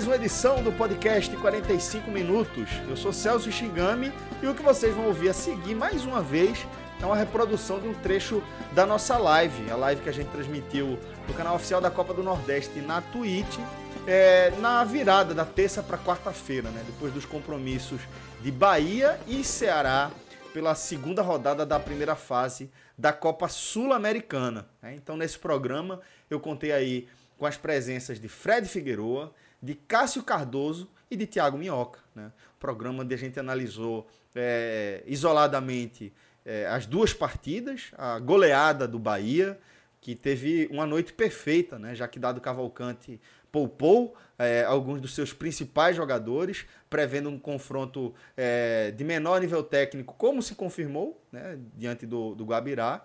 [0.00, 2.70] Mais uma edição do podcast 45 Minutos.
[2.88, 4.10] Eu sou Celso Shigami
[4.42, 6.66] e o que vocês vão ouvir a seguir mais uma vez
[7.02, 8.42] é uma reprodução de um trecho
[8.72, 12.22] da nossa live, a live que a gente transmitiu no canal oficial da Copa do
[12.22, 13.58] Nordeste na Twitch,
[14.06, 16.82] é, na virada da terça para quarta-feira, né?
[16.86, 18.00] Depois dos compromissos
[18.40, 20.10] de Bahia e Ceará
[20.54, 24.66] pela segunda rodada da primeira fase da Copa Sul-Americana.
[24.80, 24.94] Né?
[24.94, 29.30] Então, nesse programa, eu contei aí com as presenças de Fred Figueroa,
[29.62, 32.00] de Cássio Cardoso e de Tiago Minhoca.
[32.14, 32.32] Né?
[32.56, 36.12] O programa onde a gente analisou é, isoladamente
[36.44, 39.58] é, as duas partidas, a goleada do Bahia,
[40.00, 41.94] que teve uma noite perfeita, né?
[41.94, 43.20] já que Dado Cavalcante
[43.52, 50.14] poupou é, alguns dos seus principais jogadores, prevendo um confronto é, de menor nível técnico,
[50.16, 51.58] como se confirmou né?
[51.76, 53.04] diante do, do Guabirá.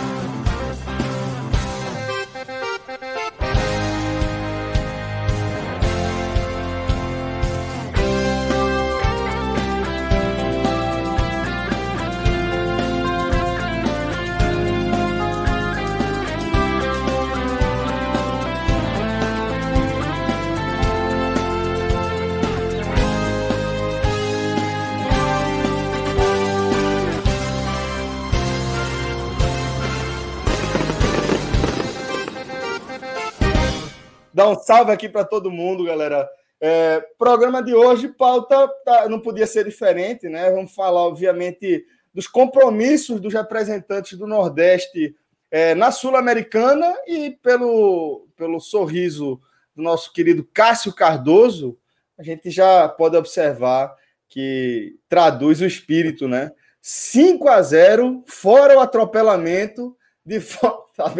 [34.40, 36.26] Dar um salve aqui para todo mundo, galera.
[36.58, 40.50] É, programa de hoje, pauta tá, não podia ser diferente, né?
[40.50, 41.84] Vamos falar, obviamente,
[42.14, 45.14] dos compromissos dos representantes do Nordeste
[45.50, 49.38] é, na Sul-Americana e pelo, pelo sorriso
[49.76, 51.78] do nosso querido Cássio Cardoso,
[52.18, 53.94] a gente já pode observar
[54.26, 56.50] que traduz o espírito, né?
[56.80, 59.94] 5 a 0 fora o atropelamento,
[60.24, 60.40] de,
[60.96, 61.12] tá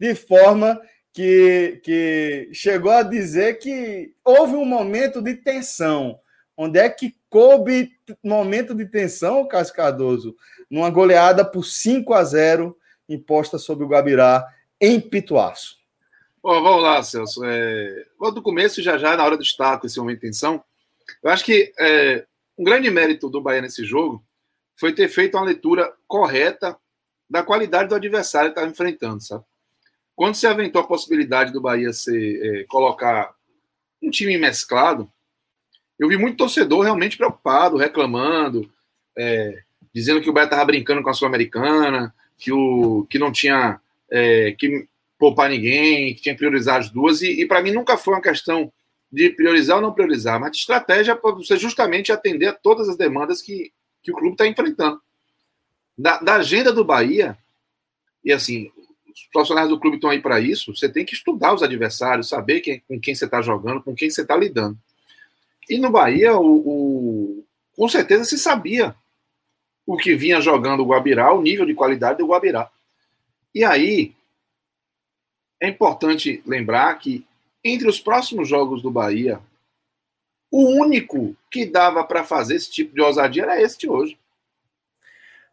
[0.00, 0.80] de forma
[1.16, 6.20] que, que chegou a dizer que houve um momento de tensão.
[6.54, 7.90] Onde é que coube
[8.22, 10.36] momento de tensão, Cássio Cardoso?
[10.70, 12.76] Numa goleada por 5 a 0
[13.08, 14.46] imposta sobre o Guabirá
[14.78, 15.78] em Pituaço.
[16.42, 17.42] Oh, vamos lá, Celso.
[17.46, 18.04] É...
[18.18, 20.62] Vou do começo, já já, na hora do destaque, esse momento de tensão.
[21.22, 22.26] Eu acho que é,
[22.58, 24.22] um grande mérito do Bahia nesse jogo
[24.78, 26.76] foi ter feito uma leitura correta
[27.28, 29.44] da qualidade do adversário que estava enfrentando, sabe?
[30.16, 33.34] Quando se aventou a possibilidade do Bahia ser, é, colocar
[34.02, 35.08] um time mesclado,
[35.98, 38.68] eu vi muito torcedor realmente preocupado, reclamando,
[39.16, 39.62] é,
[39.94, 43.80] dizendo que o Bahia estava brincando com a Sul-Americana, que, o, que não tinha
[44.10, 47.96] é, que poupar ninguém, que tinha que priorizar as duas, e, e para mim nunca
[47.96, 48.72] foi uma questão
[49.10, 52.96] de priorizar ou não priorizar, mas de estratégia para você justamente atender a todas as
[52.96, 53.72] demandas que,
[54.02, 55.00] que o clube está enfrentando.
[55.96, 57.38] Da, da, agenda do Bahia,
[58.22, 58.70] e assim,
[59.16, 62.60] os profissionais do clube estão aí para isso, você tem que estudar os adversários, saber
[62.60, 64.78] quem, com quem você está jogando, com quem você está lidando.
[65.68, 68.94] E no Bahia, o, o, com certeza se sabia
[69.86, 72.70] o que vinha jogando o Guabirá, o nível de qualidade do Guabirá.
[73.54, 74.14] E aí,
[75.60, 77.24] é importante lembrar que
[77.64, 79.40] entre os próximos jogos do Bahia,
[80.50, 84.18] o único que dava para fazer esse tipo de ousadia era este hoje.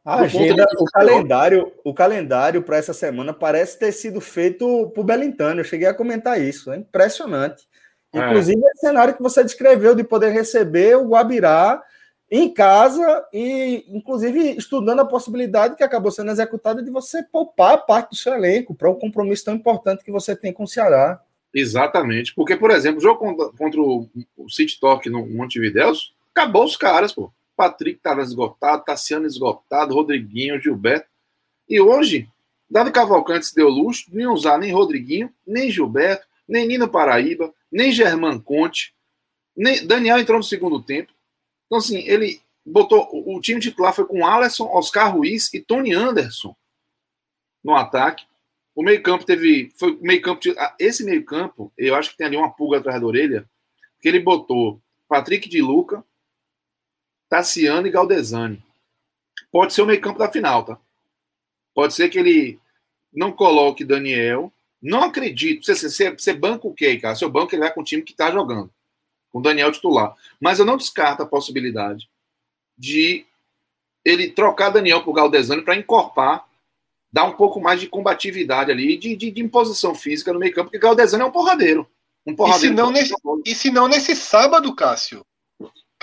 [0.06, 5.62] A agenda, o calendário, o calendário para essa semana parece ter sido feito por Belintano.
[5.62, 7.66] Eu cheguei a comentar isso, é impressionante.
[8.14, 8.20] É.
[8.20, 8.76] Inclusive, é.
[8.76, 11.82] cenário que você descreveu de poder receber o Guabirá
[12.30, 18.10] em casa e, inclusive, estudando a possibilidade que acabou sendo executada de você poupar parte
[18.10, 21.22] do seu elenco para o um compromisso tão importante que você tem com o Ceará.
[21.54, 22.34] Exatamente.
[22.36, 23.20] Porque, por exemplo, o jogo
[23.56, 25.94] contra, o, o City Talk no Montevideo,
[26.36, 27.32] acabou os caras, pô.
[27.56, 31.08] Patrick estava esgotado, Tassiano esgotado, Rodriguinho, Gilberto.
[31.70, 32.28] E hoje,
[32.70, 37.54] Dado Cavalcante se deu luxo de não usar nem Rodriguinho, nem Gilberto, nem Nino Paraíba,
[37.72, 38.94] nem Germán Conte,
[39.56, 41.14] nem Daniel entrou no segundo tempo.
[41.66, 43.08] Então, assim, ele botou.
[43.12, 46.56] O time titular foi com Alisson, Oscar Ruiz e Tony Anderson
[47.64, 48.26] no ataque.
[48.76, 49.72] O meio-campo teve.
[49.78, 50.42] Foi meio-campo.
[50.58, 53.50] Ah, esse meio-campo, eu acho que tem ali uma pulga atrás da orelha,
[54.02, 56.04] que ele botou Patrick de Luca,
[57.34, 58.64] Tassiano e Galdesani.
[59.52, 60.78] Pode ser o meio-campo da final, tá?
[61.74, 62.60] Pode ser que ele
[63.12, 64.54] não coloque Daniel.
[64.80, 65.66] Não acredito.
[65.66, 67.16] Você, você, você banca o quê, cara?
[67.16, 68.70] Seu banco ele vai com o time que está jogando.
[69.32, 70.16] Com o Daniel titular.
[70.40, 72.08] Mas eu não descarto a possibilidade
[72.78, 73.26] de
[74.06, 76.48] ele trocar Daniel por Galdesani para encorpar
[77.12, 80.66] dá um pouco mais de combatividade ali, de, de, de imposição física no meio campo,
[80.66, 81.90] porque Galdesano é um porradeiro.
[82.28, 83.14] Um porradeiro e, se não nesse,
[83.46, 85.26] e se não nesse sábado, Cássio?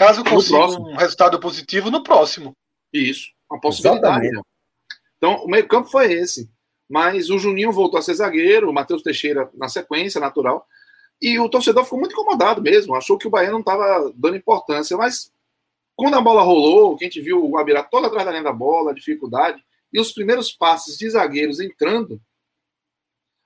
[0.00, 2.56] Caso consiga um resultado positivo no próximo.
[2.91, 4.31] Isso, uma possibilidade.
[5.19, 6.50] Então, o meio campo foi esse.
[6.88, 10.67] Mas o Juninho voltou a ser zagueiro, o Matheus Teixeira na sequência, natural.
[11.20, 14.97] E o torcedor ficou muito incomodado mesmo, achou que o Bahia não estava dando importância.
[14.97, 15.31] Mas
[15.94, 18.55] quando a bola rolou, que a gente viu o Guabirá todo atrás da linha da
[18.55, 19.62] bola, dificuldade,
[19.93, 22.19] e os primeiros passes de zagueiros entrando,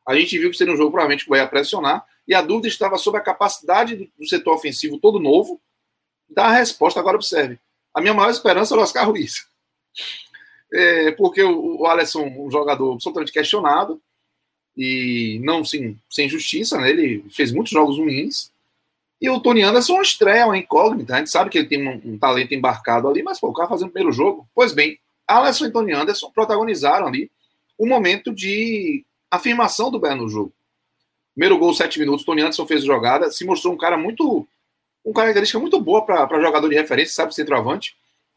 [0.06, 2.96] a gente viu que seria um jogo provavelmente que vai pressionar, e a dúvida estava
[2.96, 5.60] sobre a capacidade do setor ofensivo todo novo
[6.28, 7.00] dar a resposta.
[7.00, 7.58] Agora observe,
[7.94, 9.46] a minha maior esperança é o Oscar Ruiz.
[10.72, 14.00] É, porque o, o Alisson, um jogador absolutamente questionado,
[14.76, 16.90] e não sem, sem justiça, né?
[16.90, 18.50] ele fez muitos jogos ruins,
[19.20, 21.14] e o Tony Anderson estreia, uma incógnita.
[21.14, 23.68] A gente sabe que ele tem um, um talento embarcado ali, mas pô, o cara
[23.68, 24.46] fazendo o primeiro jogo.
[24.54, 27.30] Pois bem, Alisson e Tony Anderson protagonizaram ali
[27.78, 30.52] um momento de afirmação do Bahia no jogo.
[31.34, 34.46] Primeiro gol, sete minutos, Tony Anderson fez jogada, se mostrou um cara muito.
[35.04, 37.96] Uma característica muito boa para jogador de referência, sabe, centroavante,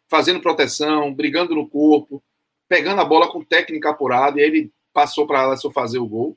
[0.10, 2.22] fazendo proteção, brigando no corpo,
[2.68, 6.36] pegando a bola com técnica apurada, e ele passou para Alisson fazer o gol.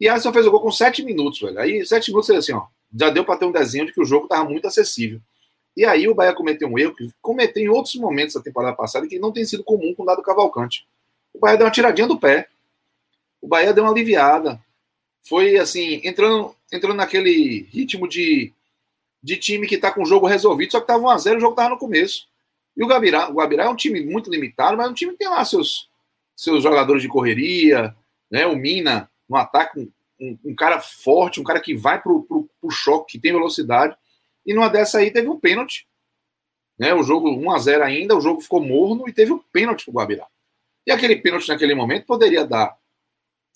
[0.00, 1.58] E Alisson fez o gol com sete minutos, velho.
[1.58, 4.24] Aí, sete minutos, assim, ó, já deu para ter um desenho de que o jogo
[4.24, 5.20] estava muito acessível.
[5.76, 9.06] E aí o Bahia cometeu um erro que cometeu em outros momentos da temporada passada
[9.06, 10.84] que não tem sido comum com o Dado Cavalcante.
[11.32, 12.48] O Bahia deu uma tiradinha do pé.
[13.40, 14.60] O Bahia deu uma aliviada.
[15.22, 18.52] Foi assim, entrando, entrando naquele ritmo de,
[19.28, 21.68] de time que está com o jogo resolvido, só que estava 1x0 o jogo estava
[21.68, 22.26] no começo.
[22.74, 25.18] E o Gabirá, o Gabirá é um time muito limitado, mas é um time que
[25.18, 25.90] tem lá seus,
[26.34, 27.94] seus jogadores de correria,
[28.30, 28.46] né?
[28.46, 32.70] O Mina no ataque, um, um, um cara forte, um cara que vai pro, pro
[32.70, 33.94] choque, que tem velocidade.
[34.46, 35.86] E numa dessa aí teve um pênalti.
[36.78, 36.94] Né?
[36.94, 39.92] O jogo 1 a 0 ainda, o jogo ficou morno e teve um pênalti pro
[39.92, 40.26] Guabirá.
[40.86, 42.78] E aquele pênalti naquele momento poderia dar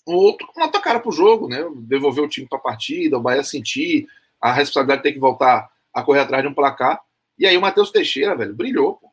[0.07, 1.65] um outro, uma outra cara pro jogo, né?
[1.77, 4.07] Devolver o time para a partida, o Bahia sentir
[4.43, 6.99] a responsabilidade de ter que voltar a correr atrás de um placar.
[7.39, 9.09] E aí o Matheus Teixeira, velho, brilhou, pô.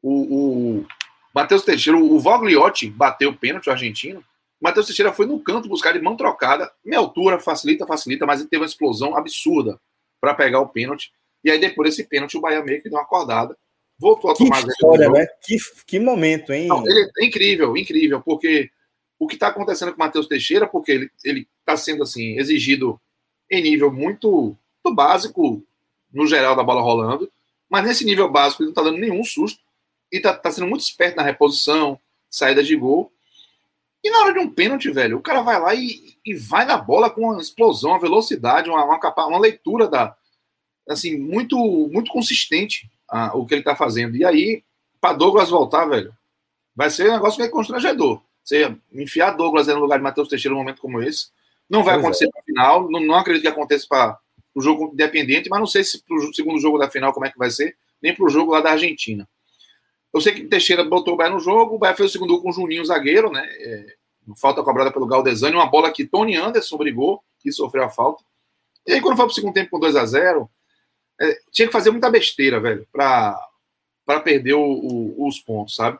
[0.00, 0.86] O, o
[1.34, 4.20] Matheus Teixeira, o Vogliotti bateu o pênalti, o argentino.
[4.20, 6.72] O Matheus Teixeira foi no canto buscar de mão trocada.
[6.84, 9.80] Minha altura facilita, facilita, mas ele teve uma explosão absurda
[10.20, 11.12] para pegar o pênalti.
[11.42, 13.58] E aí, depois desse pênalti, o Bahia meio que deu uma acordada.
[13.98, 15.26] voltou a tomar que história, né?
[15.42, 16.68] Que, que momento, hein?
[16.68, 18.70] Não, ele é incrível, incrível, porque
[19.18, 23.00] o que está acontecendo com o Matheus Teixeira, porque ele ele está sendo assim exigido
[23.50, 24.56] em nível muito,
[24.94, 25.62] básico
[26.12, 27.30] no geral da bola rolando,
[27.68, 29.60] mas nesse nível básico ele não está dando nenhum susto
[30.12, 31.98] e está tá sendo muito esperto na reposição,
[32.30, 33.12] saída de gol.
[34.02, 36.78] E na hora de um pênalti, velho, o cara vai lá e, e vai na
[36.78, 40.16] bola com uma explosão, uma velocidade, uma, uma, uma leitura da
[40.88, 41.56] assim muito
[41.92, 44.16] muito consistente a, o que ele está fazendo.
[44.16, 44.62] E aí,
[45.00, 46.14] para Douglas voltar, velho,
[46.74, 48.22] vai ser um negócio meio constrangedor.
[48.44, 51.30] Você enfiar Douglas no lugar de Matheus Teixeira num momento como esse,
[51.68, 52.28] não vai pois acontecer é.
[52.28, 52.90] no final.
[52.90, 54.18] Não, não acredito que aconteça para
[54.54, 57.30] o jogo independente, mas não sei se para o segundo jogo da final como é
[57.30, 59.28] que vai ser, nem para o jogo lá da Argentina.
[60.12, 62.42] Eu sei que Teixeira botou o Bahia no jogo, o Bahia fez o segundo gol
[62.42, 63.46] com o Juninho, zagueiro, né?
[63.60, 63.94] É,
[64.34, 68.24] falta cobrada pelo Galdesani, uma bola que Tony Anderson brigou, que sofreu a falta.
[68.86, 70.48] E aí, quando foi para o segundo tempo com 2 a 0
[71.20, 73.40] é, tinha que fazer muita besteira, velho, para
[74.22, 75.98] perder o, o, os pontos, sabe?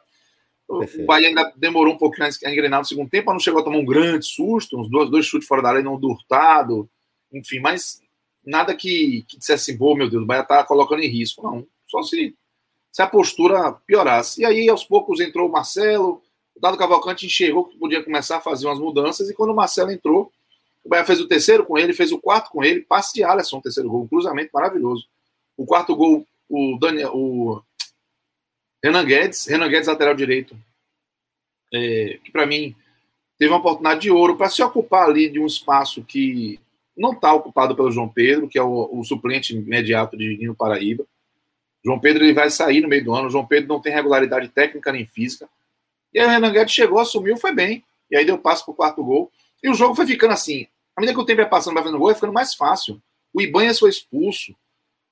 [0.69, 1.03] Perfeito.
[1.03, 3.79] O Bahia ainda demorou um pouquinho a engrenar no segundo tempo, não chegou a tomar
[3.79, 6.89] um grande susto, uns dois, dois chutes fora da área, não do Hurtado,
[7.33, 8.03] enfim, mas
[8.45, 11.67] nada que, que dissesse assim, meu Deus, o Bahia tá colocando em risco, não.
[11.87, 12.35] Só se
[12.97, 14.41] se a postura piorasse.
[14.41, 16.23] E aí, aos poucos, entrou o Marcelo,
[16.55, 19.91] o Dado Cavalcante enxergou que podia começar a fazer umas mudanças, e quando o Marcelo
[19.91, 20.33] entrou,
[20.83, 23.61] o Bahia fez o terceiro com ele, fez o quarto com ele, passe de Alisson,
[23.61, 25.07] terceiro gol, um cruzamento maravilhoso.
[25.59, 27.61] O quarto gol, o Daniel, o
[28.87, 30.57] Renan Guedes, Renan Guedes, lateral direito,
[31.75, 32.75] é, que para mim
[33.37, 36.61] teve uma oportunidade de ouro para se ocupar ali de um espaço que
[36.97, 41.05] não está ocupado pelo João Pedro, que é o, o suplente imediato de Nino Paraíba.
[41.85, 43.29] João Pedro ele vai sair no meio do ano.
[43.29, 45.49] João Pedro não tem regularidade técnica nem física.
[46.15, 47.85] E aí o Renan Guedes chegou, assumiu, foi bem.
[48.09, 49.33] E aí deu passo para o quarto gol.
[49.63, 50.69] E o jogo foi ficando assim.
[50.95, 53.03] À medida que o tempo ia passando, vai vendo gol, ia ficando mais fácil.
[53.35, 54.55] O Ibanhas foi expulso.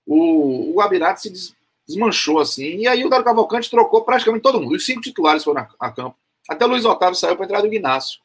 [0.07, 1.54] O, o Abirate se
[1.86, 2.78] desmanchou assim.
[2.78, 4.74] E aí o Dário Cavalcante trocou praticamente todo mundo.
[4.74, 6.16] Os cinco titulares foram a, a campo.
[6.48, 8.20] Até Luiz Otávio saiu para entrar do Ignacio.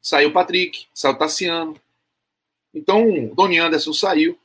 [0.00, 1.80] Saiu o Patrick, saiu o Tassiano.
[2.74, 4.38] Então, o Doni Anderson saiu.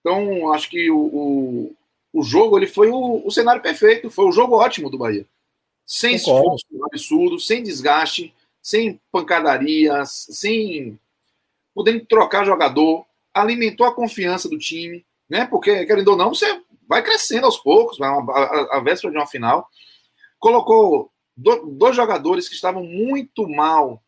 [0.00, 1.76] Então, acho que o, o,
[2.12, 5.26] o jogo ele foi o, o, cenário perfeito, foi o jogo ótimo do Bahia.
[5.86, 10.98] Sem esforço absurdo, sem desgaste, sem pancadarias, sem
[11.74, 15.46] podendo trocar jogador, alimentou a confiança do time, né?
[15.46, 19.26] Porque, querendo ou não, você vai crescendo aos poucos, a, a, a véspera de uma
[19.26, 19.68] final.
[20.38, 24.02] Colocou do, dois jogadores que estavam muito mal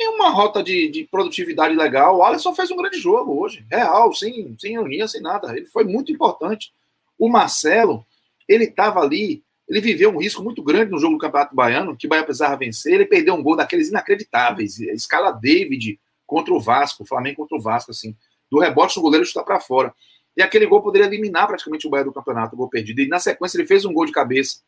[0.00, 2.18] em uma rota de, de, produtividade legal.
[2.18, 5.56] O Alisson fez um grande jogo hoje, real, sem, sem ironia, sem nada.
[5.56, 6.72] Ele foi muito importante.
[7.18, 8.04] O Marcelo,
[8.48, 12.06] ele estava ali, ele viveu um risco muito grande no jogo do Campeonato Baiano, que
[12.06, 12.94] o Bahia precisava vencer.
[12.94, 17.60] Ele perdeu um gol daqueles inacreditáveis, escala David contra o Vasco, o Flamengo contra o
[17.60, 18.16] Vasco, assim,
[18.50, 19.94] do rebote no goleiro chutar para fora.
[20.36, 23.00] E aquele gol poderia eliminar praticamente o Bahia do campeonato, o gol perdido.
[23.00, 24.60] E na sequência ele fez um gol de cabeça.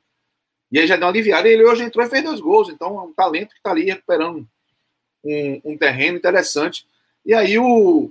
[0.71, 1.49] E aí já deu uma aliviada.
[1.49, 2.69] E ele hoje entrou e fez dois gols.
[2.69, 4.47] Então é um talento que está ali recuperando
[5.25, 6.87] um, um terreno interessante.
[7.25, 8.11] E aí o,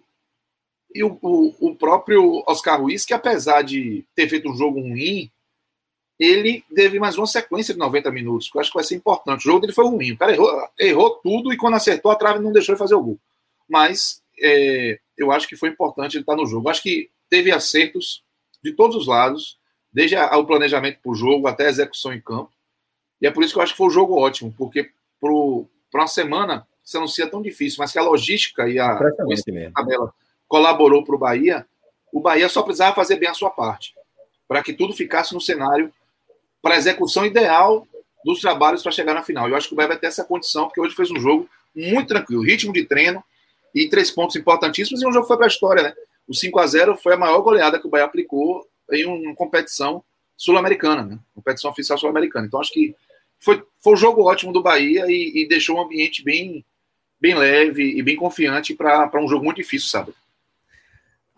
[0.94, 5.32] e o, o, o, próprio Oscar Ruiz, que apesar de ter feito um jogo ruim,
[6.20, 9.42] ele teve mais uma sequência de 90 minutos, que eu acho que vai ser importante.
[9.42, 10.12] O jogo dele foi ruim.
[10.12, 13.04] O cara errou, errou tudo e quando acertou a trave não deixou ele fazer o
[13.04, 13.20] gol.
[13.68, 16.68] Mas é, eu acho que foi importante ele estar no jogo.
[16.68, 18.24] Eu acho que teve acertos
[18.64, 19.60] de todos os lados,
[19.92, 22.50] desde o planejamento para o jogo até a execução em campo.
[23.22, 24.90] E é por isso que eu acho que foi um jogo ótimo, porque
[25.20, 29.72] para uma semana você não seja tão difícil, mas que a logística e a, a
[29.72, 30.14] tabela
[30.48, 31.66] colaborou para o Bahia,
[32.14, 33.94] o Bahia só precisava fazer bem a sua parte,
[34.48, 35.92] para que tudo ficasse no cenário
[36.62, 37.86] para a execução ideal
[38.24, 39.50] dos trabalhos para chegar na final.
[39.50, 42.08] Eu acho que o Bahia vai ter essa condição, porque hoje fez um jogo muito
[42.08, 43.22] tranquilo, ritmo de treino
[43.74, 45.94] e três pontos importantíssimos, e um jogo foi para a história, né?
[46.28, 50.04] O 5 a 0 foi a maior goleada que o Bahia aplicou em uma competição
[50.38, 51.20] sul-americana, né?
[51.34, 52.48] Competição oficial sul-americana.
[52.48, 52.96] Então acho que
[53.40, 56.66] foi, foi um jogo ótimo do Bahia e, e deixou um ambiente bem,
[57.20, 60.14] bem leve e bem confiante para um jogo muito difícil, sabe?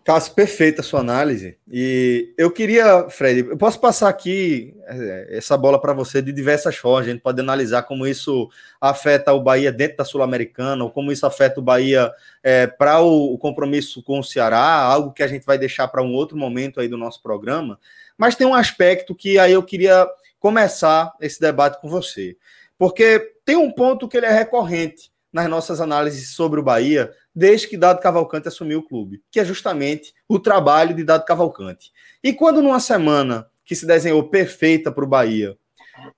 [0.08, 1.58] Cássio, perfeita a sua análise.
[1.70, 6.76] E eu queria, Fred, eu posso passar aqui é, essa bola para você de diversas
[6.76, 7.06] formas.
[7.06, 8.48] A gente pode analisar como isso
[8.80, 12.10] afeta o Bahia dentro da Sul-Americana, ou como isso afeta o Bahia
[12.42, 16.02] é, para o, o, compromisso com o Ceará, algo que a gente vai deixar para
[16.02, 17.78] um outro momento aí do nosso programa.
[18.16, 20.08] Mas tem um aspecto que aí eu queria
[20.40, 22.34] começar esse debate com você.
[22.78, 27.68] Porque tem um ponto que ele é recorrente nas nossas análises sobre o Bahia, desde
[27.68, 31.92] que Dado Cavalcante assumiu o clube, que é justamente o trabalho de Dado Cavalcante.
[32.22, 35.56] E quando numa semana que se desenhou perfeita para o Bahia,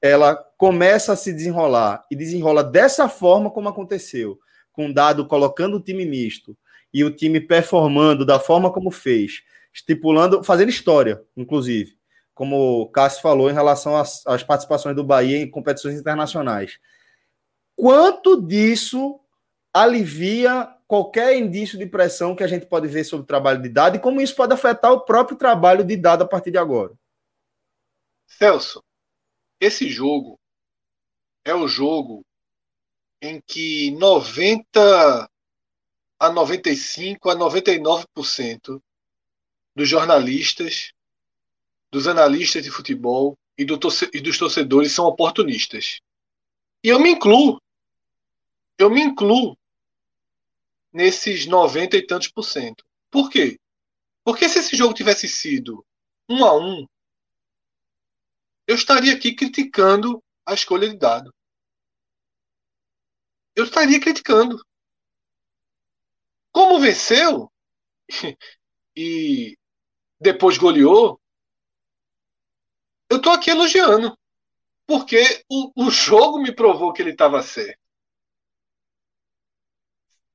[0.01, 4.39] ela começa a se desenrolar e desenrola dessa forma como aconteceu,
[4.73, 6.57] com Dado colocando o time misto
[6.93, 11.93] e o time performando da forma como fez, estipulando, fazendo história, inclusive,
[12.35, 16.79] como o Cássio falou, em relação às, às participações do Bahia em competições internacionais.
[17.81, 19.19] Quanto disso
[19.73, 23.97] alivia qualquer indício de pressão que a gente pode ver sobre o trabalho de dado
[23.97, 26.93] e como isso pode afetar o próprio trabalho de dado a partir de agora?
[28.27, 28.85] Celso,
[29.59, 30.39] esse jogo
[31.43, 32.23] é o jogo
[33.23, 35.31] em que 90
[36.19, 38.83] a 95 a 99%
[39.75, 40.93] dos jornalistas,
[41.91, 45.99] dos analistas de futebol e, do torce e dos torcedores são oportunistas.
[46.85, 47.59] E eu me incluo.
[48.81, 49.59] Eu me incluo
[50.91, 52.83] nesses 90 e tantos por cento.
[53.11, 53.61] Por quê?
[54.25, 55.85] Porque se esse jogo tivesse sido
[56.27, 56.87] um a um,
[58.67, 61.31] eu estaria aqui criticando a escolha de dado.
[63.55, 64.65] Eu estaria criticando.
[66.51, 67.53] Como venceu
[68.97, 69.59] e
[70.19, 71.21] depois goleou,
[73.11, 74.17] eu estou aqui elogiando.
[74.87, 77.80] Porque o, o jogo me provou que ele estava certo.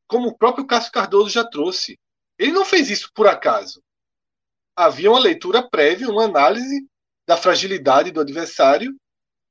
[0.07, 1.99] Como o próprio Cássio Cardoso já trouxe.
[2.37, 3.83] Ele não fez isso por acaso.
[4.75, 6.87] Havia uma leitura prévia, uma análise
[7.25, 8.95] da fragilidade do adversário,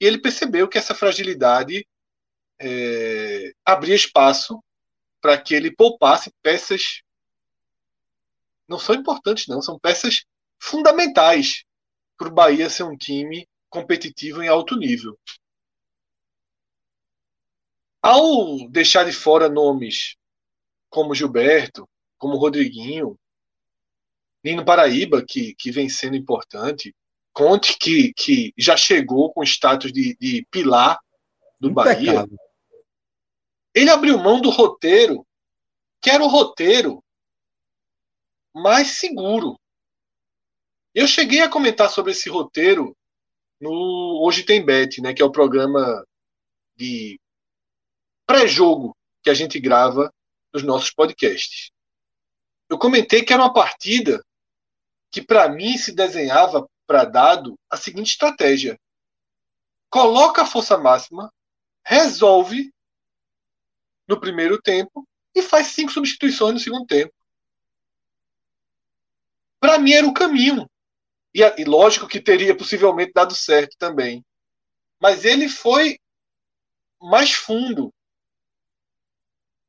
[0.00, 1.87] e ele percebeu que essa fragilidade
[2.61, 4.62] é, abria espaço
[5.20, 7.02] para que ele poupasse peças.
[8.68, 10.25] Não são importantes, não, são peças
[10.58, 11.64] fundamentais
[12.16, 15.18] para o Bahia ser um time competitivo em alto nível.
[18.02, 20.16] Ao deixar de fora nomes
[20.94, 23.18] como Gilberto, como Rodriguinho,
[24.44, 26.94] Nino Paraíba, que, que vem sendo importante,
[27.32, 30.96] Conte, que, que já chegou com status de, de pilar
[31.58, 32.24] do Bahia,
[33.74, 35.26] ele abriu mão do roteiro,
[36.00, 37.02] que era o roteiro
[38.54, 39.58] mais seguro.
[40.94, 42.96] Eu cheguei a comentar sobre esse roteiro
[43.60, 46.06] no Hoje Tem Bet, né, que é o programa
[46.76, 47.18] de
[48.24, 50.14] pré-jogo que a gente grava
[50.54, 51.73] nos nossos podcasts.
[52.71, 54.25] Eu comentei que era uma partida
[55.10, 58.78] que para mim se desenhava para dado a seguinte estratégia:
[59.90, 61.32] coloca a força máxima,
[61.84, 62.73] resolve
[64.06, 67.12] no primeiro tempo e faz cinco substituições no segundo tempo.
[69.58, 70.71] Para mim era o caminho.
[71.34, 74.25] E, e lógico que teria possivelmente dado certo também.
[75.00, 75.99] Mas ele foi
[77.00, 77.93] mais fundo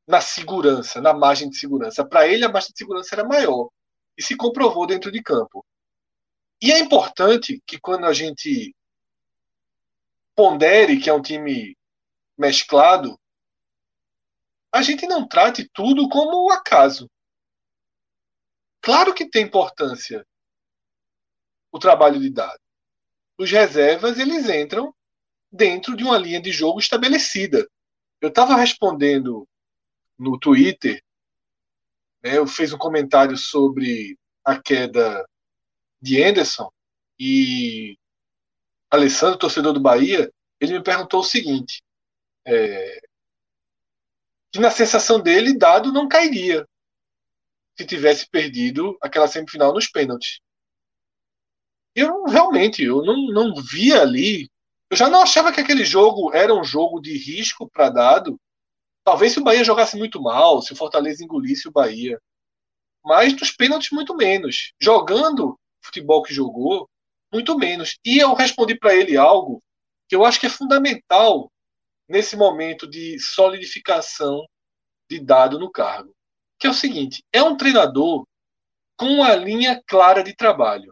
[0.08, 2.06] na segurança, na margem de segurança.
[2.06, 3.70] Para ele, a margem de segurança era maior.
[4.18, 5.66] E se comprovou dentro de campo.
[6.62, 8.74] E é importante que quando a gente
[10.36, 11.78] pondere que é um time
[12.38, 13.20] mesclado,
[14.72, 17.10] a gente não trate tudo como acaso.
[18.82, 20.26] Claro que tem importância
[21.72, 22.60] o trabalho de dados.
[23.38, 24.94] Os reservas eles entram
[25.52, 27.68] dentro de uma linha de jogo estabelecida.
[28.22, 29.48] Eu estava respondendo
[30.18, 31.02] no Twitter,
[32.24, 35.26] né, eu fiz um comentário sobre a queda
[36.02, 36.72] de Anderson
[37.20, 37.98] e
[38.90, 41.84] Alessandro, torcedor do Bahia, ele me perguntou o seguinte:
[42.46, 43.00] é,
[44.52, 46.66] que na sensação dele, Dado não cairia
[47.78, 50.40] se tivesse perdido aquela semifinal nos pênaltis.
[51.94, 54.50] Eu realmente, eu não, não via ali.
[54.90, 58.40] Eu já não achava que aquele jogo era um jogo de risco para Dado.
[59.06, 62.20] Talvez se o Bahia jogasse muito mal, se o Fortaleza engolisse o Bahia.
[63.04, 64.74] Mas dos pênaltis, muito menos.
[64.82, 66.90] Jogando futebol que jogou,
[67.32, 68.00] muito menos.
[68.04, 69.62] E eu respondi para ele algo
[70.10, 71.52] que eu acho que é fundamental
[72.10, 74.44] nesse momento de solidificação
[75.08, 76.12] de dado no cargo.
[76.58, 78.26] Que é o seguinte: é um treinador
[78.98, 80.92] com uma linha clara de trabalho.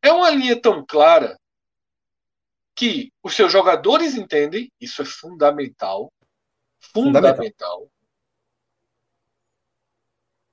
[0.00, 1.38] É uma linha tão clara
[2.74, 6.10] que os seus jogadores entendem, isso é fundamental.
[6.82, 7.34] Fundamental.
[7.34, 7.90] fundamental.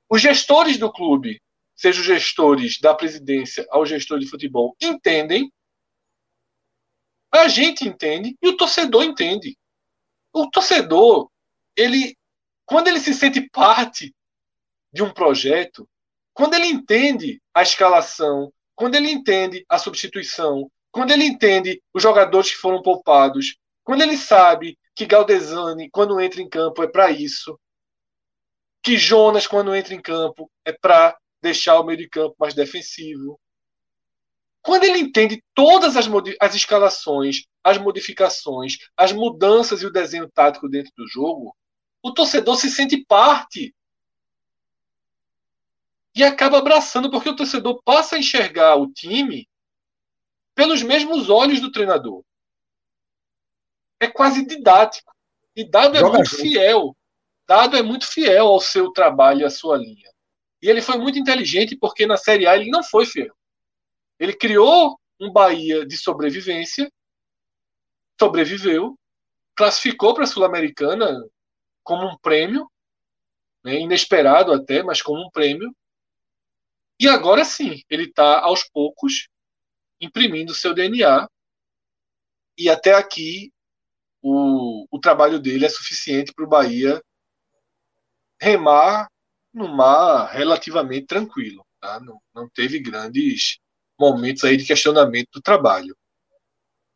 [0.10, 1.42] Os gestores do clube,
[1.76, 5.52] sejam gestores da presidência ao gestor de futebol, entendem.
[7.32, 9.58] A gente entende e o torcedor entende.
[10.34, 11.30] O torcedor,
[11.76, 12.18] ele
[12.66, 14.14] quando ele se sente parte
[14.94, 15.90] de um projeto,
[16.34, 22.52] quando ele entende a escalação, quando ele entende a substituição, quando ele entende os jogadores
[22.52, 27.58] que foram poupados, quando ele sabe que Galdesani, quando entra em campo, é para isso,
[28.84, 33.40] que Jonas, quando entra em campo, é para deixar o meio de campo mais defensivo.
[34.62, 36.06] Quando ele entende todas as,
[36.42, 41.56] as escalações, as modificações, as mudanças e o desenho tático dentro do jogo,
[42.04, 43.74] o torcedor se sente parte.
[46.14, 49.48] E acaba abraçando, porque o torcedor passa a enxergar o time
[50.54, 52.22] pelos mesmos olhos do treinador.
[54.00, 55.14] É quase didático.
[55.56, 56.42] E Dado é Joga muito junto.
[56.42, 56.98] fiel.
[57.48, 60.10] Dado é muito fiel ao seu trabalho e à sua linha.
[60.62, 63.36] E ele foi muito inteligente porque na Série A ele não foi fiel.
[64.20, 66.92] Ele criou um Bahia de sobrevivência,
[68.20, 68.98] sobreviveu,
[69.56, 71.26] classificou para a Sul-Americana
[71.84, 72.70] como um prêmio,
[73.64, 75.76] né, inesperado até, mas como um prêmio.
[77.00, 79.28] E agora sim, ele está aos poucos
[80.00, 81.30] imprimindo seu DNA.
[82.58, 83.52] E até aqui
[84.22, 87.02] o, o trabalho dele é suficiente para o Bahia
[88.42, 89.10] remar
[89.54, 91.66] no mar relativamente tranquilo.
[91.80, 92.00] Tá?
[92.00, 93.60] Não, não teve grandes
[94.00, 95.96] momentos aí de questionamento do trabalho.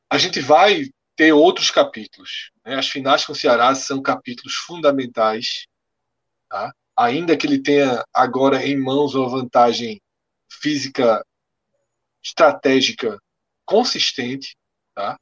[0.09, 2.51] A gente vai ter outros capítulos.
[2.65, 2.75] Né?
[2.75, 5.67] As finais com o Ceará são capítulos fundamentais.
[6.49, 6.73] Tá?
[6.95, 10.01] Ainda que ele tenha agora em mãos uma vantagem
[10.62, 11.25] física
[12.23, 13.19] estratégica
[13.65, 14.55] consistente,
[14.93, 15.17] tá?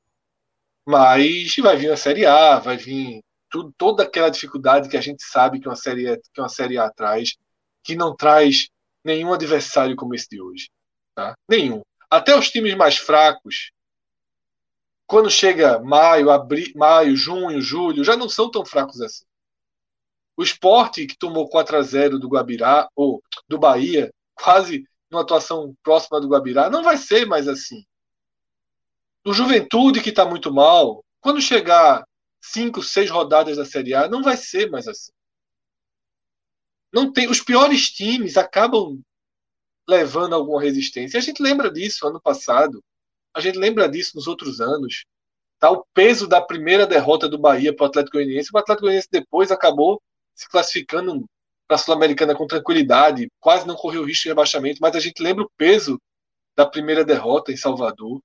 [0.92, 5.24] Mas vai vir a Série A, vai vir tudo, toda aquela dificuldade que a gente
[5.24, 7.38] sabe que uma série que uma série A traz,
[7.82, 8.70] que não traz
[9.02, 10.70] nenhum adversário como esse de hoje,
[11.16, 11.34] tá?
[11.50, 11.82] Nenhum.
[12.10, 13.72] Até os times mais fracos,
[15.08, 19.24] quando chega maio, abril, maio, junho, julho, já não são tão fracos assim.
[20.36, 25.74] O esporte que tomou 4 a 0 do Guabirá, ou do Bahia, quase numa atuação
[25.84, 27.86] próxima do Guabirá, não vai ser mais assim.
[29.26, 32.04] O Juventude, que está muito mal, quando chegar
[32.42, 35.12] cinco, seis rodadas da Série A, não vai ser mais assim.
[36.92, 39.00] Não tem, os piores times acabam
[39.88, 41.20] levando alguma resistência.
[41.20, 42.84] A gente lembra disso ano passado.
[43.34, 45.06] A gente lembra disso nos outros anos.
[45.60, 45.70] Tá?
[45.70, 48.50] O peso da primeira derrota do Bahia para o Atlético Goianiense.
[48.54, 50.02] O Atlético Goianiense depois acabou
[50.36, 51.26] se classificando
[51.68, 55.46] para a Sul-Americana com tranquilidade, quase não correu risco de rebaixamento, mas a gente lembra
[55.46, 56.02] o peso
[56.54, 58.20] da primeira derrota em Salvador.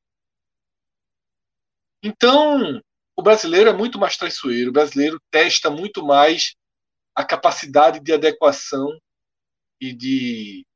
[2.02, 2.80] Então,
[3.16, 6.54] o brasileiro é muito mais traiçoeiro, o brasileiro testa muito mais
[7.14, 8.88] a capacidade de adequação
[9.80, 10.66] e de,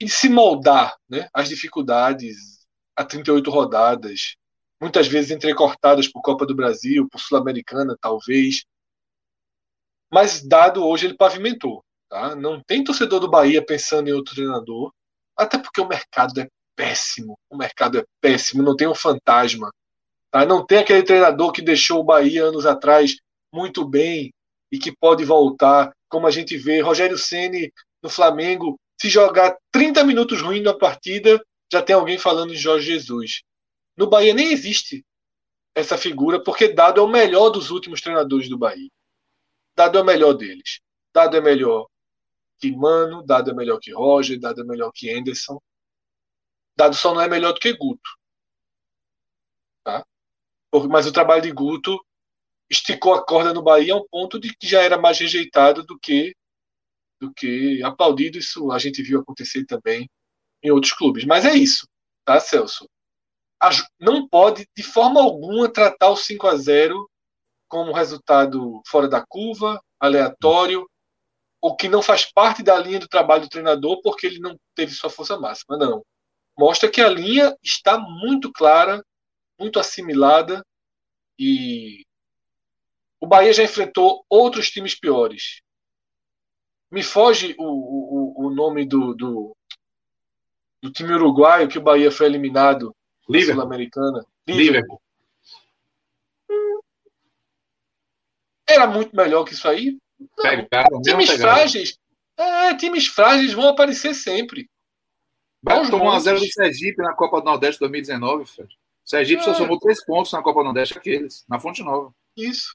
[0.00, 4.36] e de se moldar né, às dificuldades a 38 rodadas,
[4.80, 8.64] muitas vezes entrecortadas por Copa do Brasil, por Sul-Americana, talvez.
[10.12, 11.84] Mas dado hoje ele pavimentou.
[12.08, 12.34] Tá?
[12.34, 14.92] Não tem torcedor do Bahia pensando em outro treinador,
[15.36, 17.38] até porque o mercado é péssimo.
[17.48, 19.72] O mercado é péssimo, não tem um fantasma
[20.34, 20.44] Tá?
[20.44, 23.14] Não tem aquele treinador que deixou o Bahia anos atrás
[23.52, 24.34] muito bem
[24.72, 30.02] e que pode voltar, como a gente vê Rogério Ceni no Flamengo, se jogar 30
[30.02, 31.40] minutos ruim na partida,
[31.72, 33.44] já tem alguém falando em Jorge Jesus.
[33.96, 35.04] No Bahia nem existe
[35.72, 38.90] essa figura, porque Dado é o melhor dos últimos treinadores do Bahia.
[39.76, 40.80] Dado é o melhor deles.
[41.14, 41.86] Dado é melhor
[42.58, 45.60] que Mano, Dado é melhor que Roger, Dado é melhor que Anderson.
[46.76, 48.10] Dado só não é melhor do que Guto.
[49.84, 50.04] Tá?
[50.88, 51.98] Mas o trabalho de Guto
[52.70, 55.98] esticou a corda no Bahia a um ponto de que já era mais rejeitado do
[55.98, 56.34] que
[57.20, 58.38] do que aplaudido.
[58.38, 60.08] Isso a gente viu acontecer também
[60.62, 61.24] em outros clubes.
[61.24, 61.86] Mas é isso,
[62.24, 62.88] tá, Celso?
[63.98, 67.08] Não pode, de forma alguma, tratar o 5 a 0
[67.68, 70.86] como resultado fora da curva, aleatório,
[71.62, 74.92] ou que não faz parte da linha do trabalho do treinador porque ele não teve
[74.92, 75.78] sua força máxima.
[75.78, 76.04] Não.
[76.58, 79.02] Mostra que a linha está muito clara
[79.58, 80.64] muito assimilada
[81.38, 82.04] e
[83.20, 85.62] o Bahia já enfrentou outros times piores.
[86.90, 89.56] Me foge o, o, o nome do, do,
[90.82, 92.94] do, time uruguaio que o Bahia foi eliminado
[93.28, 94.24] na Sul-Americana.
[94.46, 95.00] Liverpool.
[98.66, 99.98] Era muito melhor que isso aí.
[100.18, 101.02] Não.
[101.02, 101.98] times frágeis.
[102.36, 104.68] É, times frágeis vão aparecer sempre.
[105.64, 108.78] Tomar 1x0 do Sergipe na Copa do Nordeste 2019, Fred.
[109.04, 109.44] Sergipe é.
[109.44, 112.12] só somou três pontos na Copa Nordeste aqueles, na Fonte Nova.
[112.36, 112.74] Isso.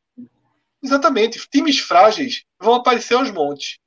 [0.81, 1.39] Exatamente.
[1.49, 3.79] Times frágeis vão aparecer aos montes.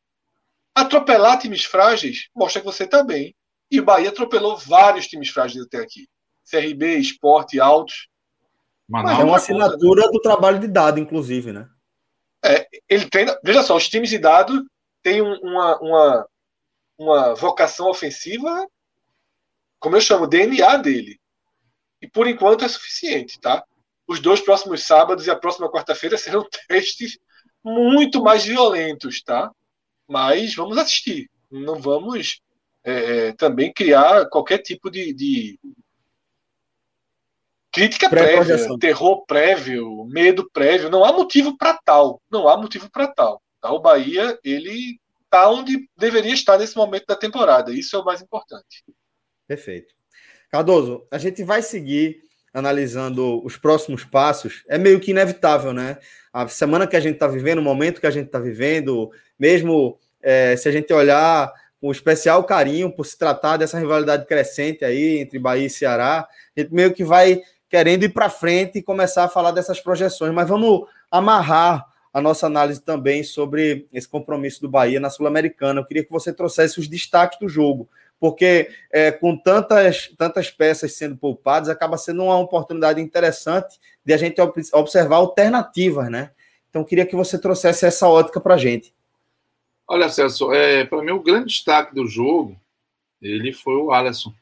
[0.74, 3.34] Atropelar times frágeis mostra que você está bem.
[3.70, 6.06] E o Bahia atropelou vários times frágeis até aqui.
[6.50, 8.08] CRB, Esporte, Altos.
[8.88, 11.68] Mas é uma assinatura do trabalho de dado, inclusive, né?
[12.44, 13.38] É, ele treina.
[13.42, 14.66] Veja só, os times de dado
[15.02, 16.28] têm uma, uma,
[16.98, 18.66] uma vocação ofensiva,
[19.78, 21.21] como eu chamo, DNA dele.
[22.02, 23.64] E por enquanto é suficiente, tá?
[24.06, 27.18] Os dois próximos sábados e a próxima quarta-feira serão testes
[27.64, 29.50] muito mais violentos, tá?
[30.08, 31.30] Mas vamos assistir.
[31.50, 32.40] Não vamos
[32.84, 35.60] é, é também criar qualquer tipo de, de
[37.70, 40.90] crítica prévia, terror prévio, medo prévio.
[40.90, 42.20] Não há motivo para tal.
[42.28, 43.40] Não há motivo para tal.
[43.60, 43.70] Tá?
[43.72, 47.72] O Bahia ele está onde deveria estar nesse momento da temporada.
[47.72, 48.84] Isso é o mais importante.
[49.46, 49.94] Perfeito.
[50.52, 52.20] Cardoso, a gente vai seguir
[52.52, 54.62] analisando os próximos passos.
[54.68, 55.96] É meio que inevitável, né?
[56.30, 59.98] A semana que a gente está vivendo, o momento que a gente está vivendo, mesmo
[60.20, 65.20] é, se a gente olhar com especial carinho por se tratar dessa rivalidade crescente aí
[65.20, 69.24] entre Bahia e Ceará, a gente meio que vai querendo ir para frente e começar
[69.24, 74.68] a falar dessas projeções, mas vamos amarrar a nossa análise também sobre esse compromisso do
[74.68, 75.80] Bahia na Sul-Americana.
[75.80, 77.88] Eu queria que você trouxesse os destaques do jogo,
[78.22, 84.16] porque é, com tantas, tantas peças sendo poupadas, acaba sendo uma oportunidade interessante de a
[84.16, 84.40] gente
[84.72, 86.30] observar alternativas, né?
[86.70, 88.94] Então, queria que você trouxesse essa ótica para a gente.
[89.88, 92.56] Olha, Celso, é, para mim o grande destaque do jogo,
[93.20, 94.32] ele foi o Alisson.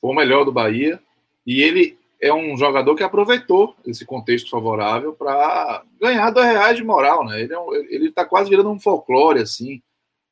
[0.00, 0.98] Foi o melhor do Bahia.
[1.46, 6.82] E ele é um jogador que aproveitou esse contexto favorável para ganhar dois reais de
[6.82, 7.38] moral, né?
[7.38, 9.82] Ele é um, está quase virando um folclore assim.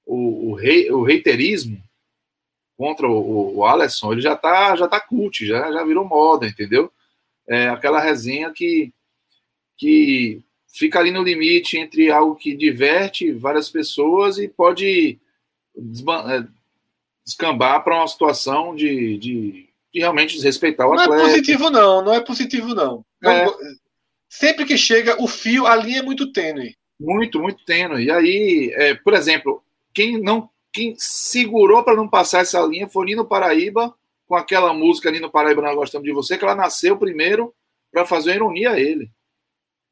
[0.06, 1.84] O, o, rei, o reiterismo
[2.76, 6.92] contra o, o Alisson, ele já está já tá cult, já, já virou moda, entendeu?
[7.48, 8.92] É aquela resenha que,
[9.76, 15.18] que fica ali no limite entre algo que diverte várias pessoas e pode
[15.76, 16.46] é,
[17.24, 21.22] descambar para uma situação de, de de realmente desrespeitar o não atleta.
[21.22, 22.04] Não é positivo, não.
[22.04, 23.04] Não é positivo, não.
[23.22, 23.46] É.
[24.28, 26.76] Sempre que chega, o fio, a linha é muito tênue.
[26.98, 28.04] Muito, muito tênue.
[28.04, 29.62] E aí, é, por exemplo,
[29.94, 33.94] quem não quem segurou para não passar essa linha foi Nino Paraíba,
[34.26, 37.54] com aquela música Nino Paraíba Nós Gostamos de Você, que ela nasceu primeiro
[37.92, 39.08] para fazer uma ironia a ele.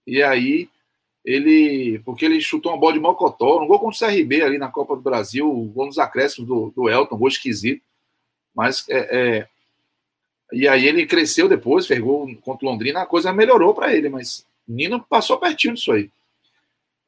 [0.04, 0.68] E aí,
[1.24, 2.00] ele.
[2.04, 4.96] Porque ele chutou uma bola de mocotó, um gol contra o CRB ali na Copa
[4.96, 7.84] do Brasil, um gol nos acréscimos do, do Elton, um gol esquisito.
[8.52, 9.48] Mas é, é,
[10.52, 14.08] e aí ele cresceu depois, fez gol contra o Londrina, a coisa melhorou para ele,
[14.08, 16.10] mas Nino passou pertinho disso aí.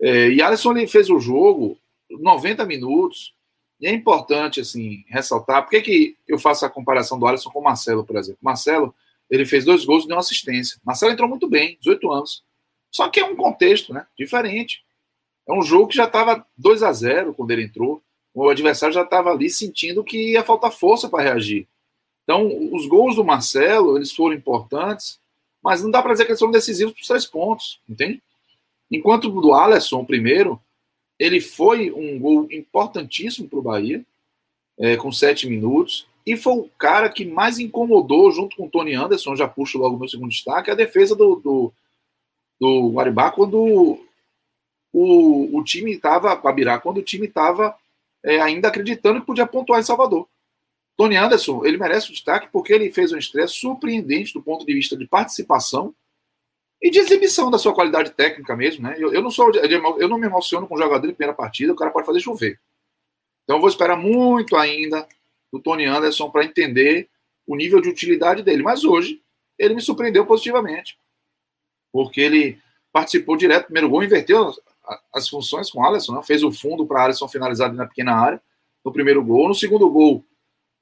[0.01, 1.77] É, e Alisson ele fez o jogo
[2.09, 3.35] 90 minutos,
[3.85, 7.61] e é importante assim ressaltar, por que, que eu faço a comparação do Alisson com
[7.61, 8.39] o Marcelo, por exemplo?
[8.41, 8.95] Marcelo,
[9.29, 10.81] ele fez dois gols e deu uma assistência.
[10.83, 12.43] Marcelo entrou muito bem, 18 anos.
[12.91, 14.83] Só que é um contexto né, diferente.
[15.47, 18.03] É um jogo que já estava 2 a 0 quando ele entrou.
[18.33, 21.69] O adversário já estava ali sentindo que ia faltar força para reagir.
[22.23, 25.21] Então, os gols do Marcelo, eles foram importantes,
[25.63, 28.23] mas não dá para dizer que eles foram decisivos para os três pontos, entende?
[28.91, 30.59] Enquanto do Alisson, o primeiro,
[31.19, 34.05] ele foi um gol importantíssimo para o Bahia,
[34.79, 38.95] é, com sete minutos, e foi o cara que mais incomodou, junto com o Tony
[38.95, 41.73] Anderson, já puxo logo meu segundo destaque, a defesa do, do,
[42.61, 44.01] do Guaribá, quando
[44.93, 47.77] o, o time estava, Babirá, quando o time estava
[48.25, 50.27] é, ainda acreditando que podia pontuar em Salvador.
[50.97, 54.73] Tony Anderson, ele merece o destaque porque ele fez um estreia surpreendente do ponto de
[54.73, 55.95] vista de participação
[56.81, 58.95] e de exibição da sua qualidade técnica mesmo, né?
[58.99, 61.77] Eu, eu não sou, eu não me emociono com o jogador em primeira partida, o
[61.77, 62.61] cara pode fazer chover.
[63.45, 65.07] Então eu vou esperar muito ainda
[65.53, 67.09] do Tony Anderson para entender
[67.47, 68.63] o nível de utilidade dele.
[68.63, 69.23] Mas hoje
[69.59, 70.99] ele me surpreendeu positivamente,
[71.93, 72.59] porque ele
[72.93, 74.53] participou direto, primeiro gol, inverteu
[75.13, 76.23] as, funções com o Alisson, né?
[76.23, 78.43] fez o fundo para Alisson finalizar na pequena área
[78.85, 79.49] no primeiro gol.
[79.49, 80.25] No segundo gol,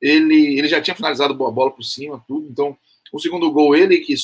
[0.00, 2.48] ele, ele já tinha finalizado boa bola por cima, tudo.
[2.48, 2.76] Então,
[3.12, 4.14] o segundo gol, ele que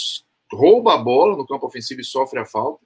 [0.52, 2.84] rouba a bola no campo ofensivo e sofre a falta.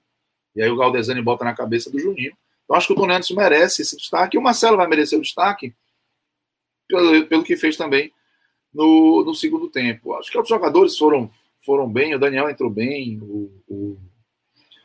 [0.54, 2.36] E aí o Galdesani bota na cabeça do Juninho.
[2.64, 4.36] Então, acho que o Tony Anderson merece esse destaque.
[4.36, 5.74] E o Marcelo vai merecer o destaque
[6.88, 8.12] pelo, pelo que fez também
[8.72, 10.14] no, no segundo tempo.
[10.14, 11.30] Acho que outros jogadores foram,
[11.64, 12.14] foram bem.
[12.14, 13.18] O Daniel entrou bem.
[13.22, 13.98] O, o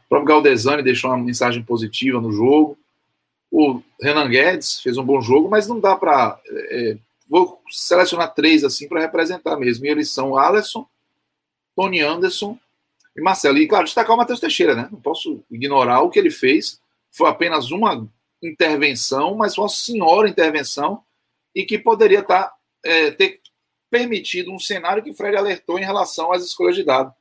[0.07, 2.77] próprio Galdesani deixou uma mensagem positiva no jogo.
[3.51, 6.97] O Renan Guedes fez um bom jogo, mas não dá para é,
[7.29, 9.85] vou selecionar três assim para representar mesmo.
[9.85, 10.85] E eles são Alisson,
[11.75, 12.57] Tony Anderson
[13.17, 13.57] e Marcelo.
[13.57, 14.87] E claro, destacar o Matheus Teixeira, né?
[14.91, 16.79] Não posso ignorar o que ele fez.
[17.11, 18.07] Foi apenas uma
[18.41, 21.03] intervenção, mas uma senhora intervenção
[21.55, 22.53] e que poderia tá,
[22.85, 23.41] é, ter
[23.89, 27.11] permitido um cenário que o Fred alertou em relação às escolhas de dado.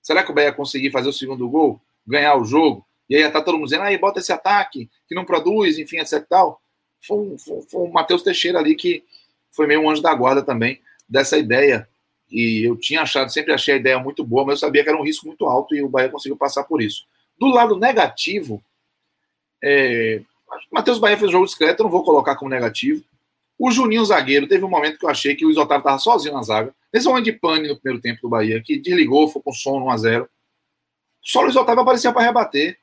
[0.00, 2.86] Será que o Bahia ia conseguir fazer o segundo gol, ganhar o jogo?
[3.08, 6.24] E aí tá todo mundo dizendo, aí bota esse ataque que não produz, enfim, etc.
[6.28, 6.62] Tal.
[7.04, 9.02] Foi, foi, foi o Matheus Teixeira ali que
[9.50, 11.88] foi meio um anjo da guarda também dessa ideia.
[12.30, 14.98] E eu tinha achado, sempre achei a ideia muito boa, mas eu sabia que era
[14.98, 17.04] um risco muito alto e o Bahia conseguiu passar por isso.
[17.38, 18.62] Do lado negativo,
[19.62, 20.20] é,
[20.70, 23.02] Matheus Bahia fez jogo discreto, eu não vou colocar como negativo.
[23.58, 26.34] O Juninho zagueiro, teve um momento que eu achei que o Luiz Otávio estava sozinho
[26.34, 26.74] na zaga.
[26.92, 30.26] Nesse momento de pane no primeiro tempo do Bahia, que desligou, foi com som 1x0.
[31.20, 32.78] Só o Luiz Otávio aparecia para rebater.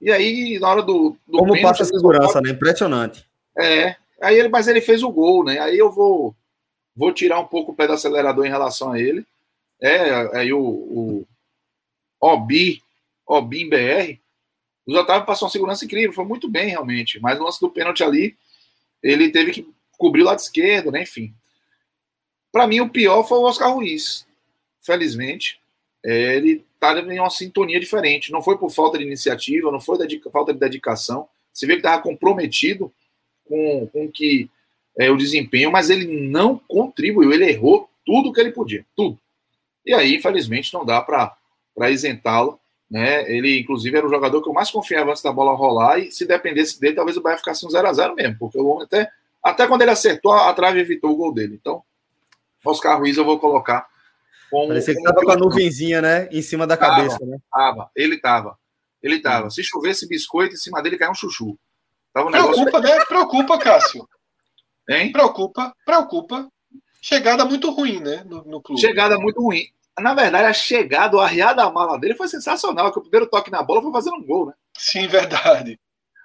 [0.00, 1.16] E aí, na hora do.
[1.26, 2.50] do Como passa a segurança, né?
[2.50, 3.24] Impressionante.
[3.58, 5.58] É, Aí ele, mas ele fez o gol, né?
[5.58, 6.34] Aí eu vou,
[6.94, 9.26] vou tirar um pouco o pé do acelerador em relação a ele.
[9.80, 11.26] É, aí o, o
[12.20, 12.82] Obi,
[13.26, 14.18] Obim BR,
[14.86, 17.20] o Otávio passou uma segurança incrível, foi muito bem realmente.
[17.20, 18.36] Mas no lance do pênalti ali,
[19.02, 19.66] ele teve que
[19.98, 21.02] cobrir o lado esquerdo, né?
[21.02, 21.34] Enfim.
[22.50, 24.26] Para mim, o pior foi o Oscar Ruiz.
[24.80, 25.60] Felizmente,
[26.04, 28.32] é, ele está em uma sintonia diferente.
[28.32, 31.28] Não foi por falta de iniciativa, não foi dedica, falta de dedicação.
[31.52, 32.92] Você vê que estava comprometido
[33.44, 34.50] com, com que
[34.98, 39.18] é, o desempenho, mas ele não contribuiu, ele errou tudo que ele podia, tudo.
[39.84, 42.58] E aí, infelizmente, não dá para isentá-lo.
[42.90, 43.30] Né?
[43.32, 46.26] Ele, inclusive, era o jogador que eu mais confiava antes da bola rolar, e se
[46.26, 49.08] dependesse dele, talvez o Bahia ficasse um 0x0 mesmo, porque o homem até,
[49.42, 51.58] até quando ele acertou, a trave evitou o gol dele.
[51.58, 51.82] Então,
[52.62, 53.86] Oscar Ruiz eu vou colocar
[54.50, 54.68] como.
[54.68, 56.28] Parecia que estava com a nuvenzinha, né?
[56.30, 57.38] Em cima da tava, cabeça, né?
[57.50, 58.58] Tava, ele tava.
[59.02, 59.50] Ele tava.
[59.50, 61.58] Se chovesse biscoito, em cima dele caiu um chuchu.
[62.12, 62.98] Tava um preocupa, negócio...
[62.98, 63.04] né?
[63.06, 64.08] Preocupa, Cássio.
[64.88, 65.12] Hein?
[65.12, 66.48] Preocupa, preocupa.
[67.00, 68.24] Chegada muito ruim, né?
[68.24, 68.80] No, no clube.
[68.80, 69.66] Chegada muito ruim.
[69.98, 73.50] Na verdade, a chegada, o arriar da mala dele foi sensacional, que o primeiro toque
[73.50, 74.52] na bola foi fazendo um gol, né?
[74.76, 75.78] Sim, verdade.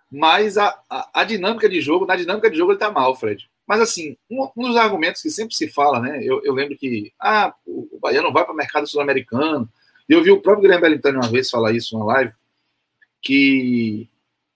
[0.10, 3.50] Mas a, a, a dinâmica de jogo, na dinâmica de jogo ele tá mal, Fred.
[3.67, 6.20] Mas, assim, um, um, dos argumentos que sempre se fala, né?
[6.24, 9.67] Eu, eu lembro que, ah, o, o Bahia não vai para o mercado sul-americano.
[10.08, 12.32] E eu vi o próprio Guilherme Belintani uma vez falar isso na live,
[13.22, 14.08] que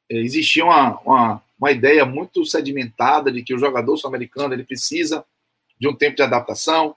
[0.10, 5.24] é, existia uma, uma, uma ideia muito sedimentada de que o jogador sul-americano ele precisa
[5.80, 6.96] de um tempo de adaptação,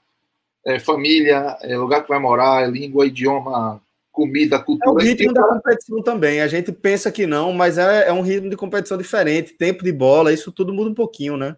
[0.65, 5.03] é, família, é, lugar que vai morar, língua, idioma, comida, cultura.
[5.03, 6.41] É o ritmo da competição também.
[6.41, 9.93] A gente pensa que não, mas é, é um ritmo de competição diferente, tempo de
[9.93, 11.57] bola, isso tudo muda um pouquinho, né?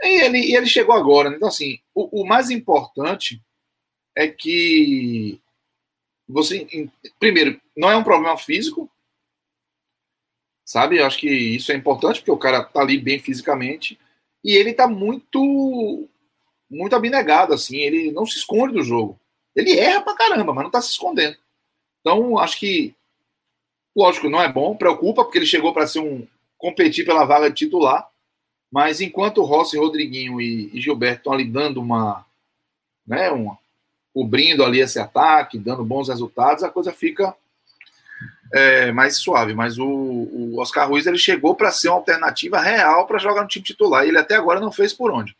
[0.00, 1.30] E ele, e ele chegou agora.
[1.30, 1.36] Né?
[1.36, 3.42] Então, assim, o, o, mais importante
[4.14, 5.40] é que
[6.28, 6.66] você,
[7.18, 8.88] primeiro, não é um problema físico,
[10.64, 10.98] sabe?
[10.98, 13.98] Eu acho que isso é importante, porque o cara tá ali bem fisicamente,
[14.42, 16.08] e ele tá muito,
[16.70, 19.18] muito abnegado, assim, ele não se esconde do jogo.
[19.54, 21.36] Ele erra pra caramba, mas não tá se escondendo.
[22.00, 22.94] Então, acho que,
[23.94, 26.26] lógico, não é bom, preocupa, porque ele chegou para ser um
[26.58, 28.08] competir pela vaga de titular,
[28.70, 32.24] mas enquanto Rossi, Rodriguinho e, e Gilberto estão ali dando uma,
[33.06, 33.58] né, uma,
[34.12, 37.36] cobrindo ali esse ataque, dando bons resultados, a coisa fica
[38.54, 39.54] é, mais suave.
[39.54, 43.48] Mas o, o Oscar Ruiz ele chegou para ser uma alternativa real para jogar no
[43.48, 44.04] time titular.
[44.04, 45.36] E ele até agora não fez por onde.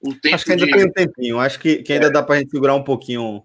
[0.00, 0.72] O tempo acho que ainda de...
[0.72, 1.38] tem um tempinho.
[1.38, 2.10] Acho que, que ainda é.
[2.10, 3.42] dá para a gente segurar um pouquinho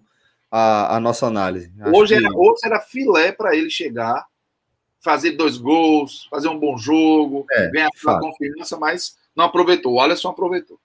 [0.50, 1.70] a, a nossa análise.
[1.94, 2.24] hoje, que...
[2.24, 4.26] era, hoje era filé para ele chegar
[5.06, 9.94] fazer dois gols, fazer um bom jogo, é, ganhar a confiança, mas não aproveitou.
[9.94, 10.80] O Alisson aproveitou.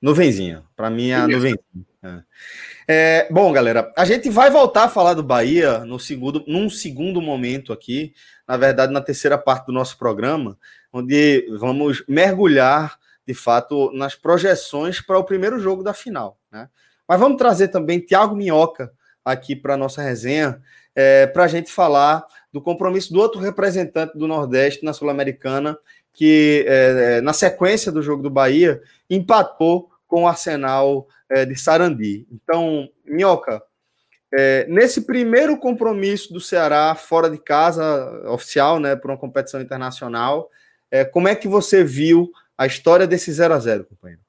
[0.00, 0.64] Nuvenzinha.
[0.74, 1.60] Para mim, é a nuvenzinha.
[2.02, 2.22] É.
[2.92, 7.22] É, bom, galera, a gente vai voltar a falar do Bahia no segundo, num segundo
[7.22, 8.12] momento aqui,
[8.48, 10.58] na verdade, na terceira parte do nosso programa,
[10.92, 16.36] onde vamos mergulhar, de fato, nas projeções para o primeiro jogo da final.
[16.50, 16.68] Né?
[17.06, 18.90] Mas vamos trazer também Thiago Minhoca
[19.24, 20.60] aqui para a nossa resenha,
[20.92, 25.78] é, para a gente falar do compromisso do outro representante do Nordeste na Sul-Americana,
[26.12, 31.54] que é, é, na sequência do jogo do Bahia empatou com o Arsenal é, de
[31.56, 32.26] Sarandi.
[32.30, 33.62] Então, Minhoca,
[34.32, 40.50] é, nesse primeiro compromisso do Ceará fora de casa, oficial, né, por uma competição internacional,
[40.90, 44.22] é, como é que você viu a história desse 0 a 0 companheiro?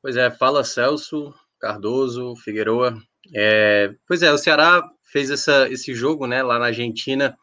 [0.00, 2.96] Pois é, fala Celso, Cardoso, Figueroa.
[3.34, 7.36] É, pois é, o Ceará fez essa, esse jogo, né, lá na Argentina.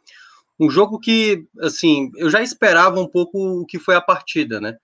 [0.60, 4.78] Um jogo que, assim, eu já esperava um pouco o que foi a partida, né?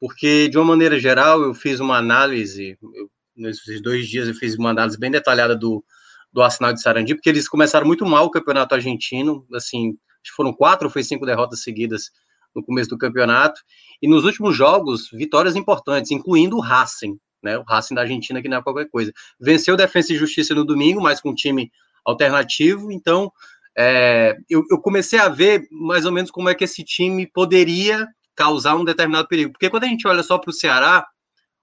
[0.00, 4.56] Porque, de uma maneira geral, eu fiz uma análise, eu, nesses dois dias eu fiz
[4.56, 5.84] uma análise bem detalhada do,
[6.32, 9.96] do Arsenal de Sarandi, porque eles começaram muito mal o campeonato argentino, assim,
[10.34, 12.10] foram quatro ou foi cinco derrotas seguidas
[12.54, 13.60] no começo do campeonato,
[14.00, 18.48] e nos últimos jogos, vitórias importantes, incluindo o Racing, né, o Racing da Argentina, que
[18.48, 19.12] não é qualquer coisa.
[19.40, 21.70] Venceu o Defensa e Justiça no domingo, mas com um time
[22.04, 22.92] alternativo.
[22.92, 23.30] Então,
[23.76, 28.06] é, eu, eu, comecei a ver mais ou menos como é que esse time poderia
[28.34, 29.52] causar um determinado perigo.
[29.52, 31.06] Porque quando a gente olha só para o Ceará,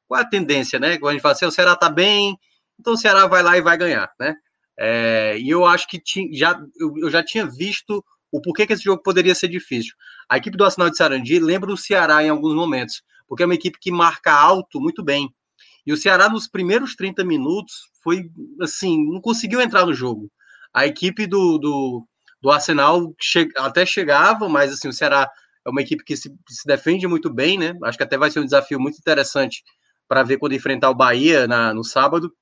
[0.08, 0.98] qual é a tendência, né?
[0.98, 2.38] Quando a gente fala assim, o Ceará está bem,
[2.80, 4.36] então o Ceará vai lá e vai ganhar, né?
[4.78, 8.74] É, e eu acho que tinha, já, eu, eu, já tinha visto o porquê que
[8.74, 9.94] esse jogo poderia ser difícil.
[10.28, 13.56] A equipe do Arsenal de Sarandi lembra o Ceará em alguns momentos, porque é uma
[13.56, 15.34] equipe que marca alto muito bem.
[15.86, 18.30] E o Ceará, nos primeiros 30 minutos, foi
[18.62, 20.32] assim, não conseguiu entrar no jogo.
[20.74, 22.08] A equipe do, do,
[22.42, 25.30] do Arsenal che até chegava, mas assim, o Ceará
[25.66, 27.78] é uma equipe que se, se, defende muito bem, né?
[27.84, 29.64] Acho que até vai ser um desafio muito interessante
[30.08, 32.34] para ver quando enfrentar o Bahia na, no sábado,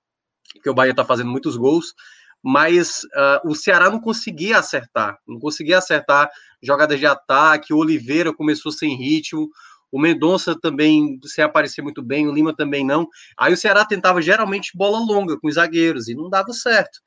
[0.54, 1.94] porque o Bahia está fazendo muitos gols.
[2.42, 6.30] Mas uh, o Ceará não conseguia acertar, não conseguia acertar
[6.64, 7.74] jogadas de ataque.
[7.74, 9.50] O Oliveira começou sem ritmo,
[9.92, 13.08] o Mendonça também sem aparecer muito bem, o Lima também não.
[13.38, 17.00] Aí o Ceará tentava geralmente bola longa com os zagueiros e não dava certo.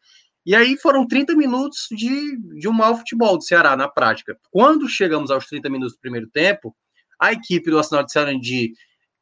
[0.45, 4.36] E aí foram 30 minutos de, de um mau futebol do Ceará na prática.
[4.51, 6.74] Quando chegamos aos 30 minutos do primeiro tempo,
[7.20, 8.72] a equipe do Arsenal de Sarandi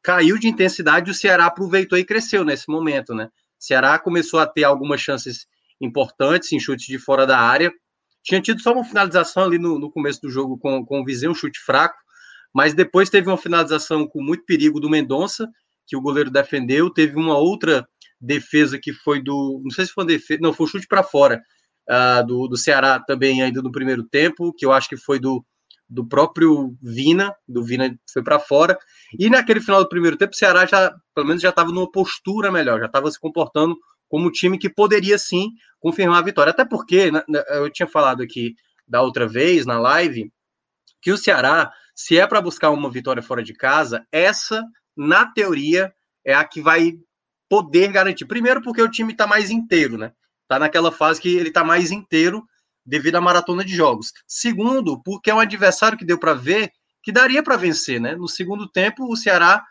[0.01, 3.25] caiu de intensidade e o Ceará aproveitou e cresceu nesse momento, né?
[3.25, 5.45] O Ceará começou a ter algumas chances
[5.79, 7.71] importantes em chutes de fora da área.
[8.23, 11.29] Tinha tido só uma finalização ali no, no começo do jogo com, com o Viseu,
[11.29, 11.97] um chute fraco,
[12.51, 15.47] mas depois teve uma finalização com muito perigo do Mendonça,
[15.85, 16.89] que o goleiro defendeu.
[16.89, 17.87] Teve uma outra
[18.21, 19.61] defesa que foi do.
[19.63, 21.41] Não sei se foi uma defesa, não, foi um chute para fora
[21.89, 25.43] uh, do, do Ceará também, ainda no primeiro tempo, que eu acho que foi do,
[25.89, 28.77] do próprio Vina, do Vina foi para fora.
[29.19, 32.51] E naquele final do primeiro tempo, o Ceará já, pelo menos, já estava numa postura
[32.51, 33.75] melhor, já estava se comportando
[34.07, 35.49] como um time que poderia sim
[35.79, 36.51] confirmar a vitória.
[36.51, 37.11] Até porque
[37.49, 38.55] eu tinha falado aqui
[38.87, 40.31] da outra vez na live
[41.01, 44.63] que o Ceará, se é para buscar uma vitória fora de casa, essa,
[44.95, 45.91] na teoria,
[46.25, 46.93] é a que vai
[47.51, 48.23] poder garantir.
[48.23, 50.13] Primeiro, porque o time está mais inteiro, né?
[50.43, 52.47] Está naquela fase que ele está mais inteiro
[52.85, 54.13] devido à maratona de jogos.
[54.25, 56.71] Segundo, porque é um adversário que deu para ver
[57.03, 58.15] que daria para vencer, né?
[58.15, 59.61] No segundo tempo, o Ceará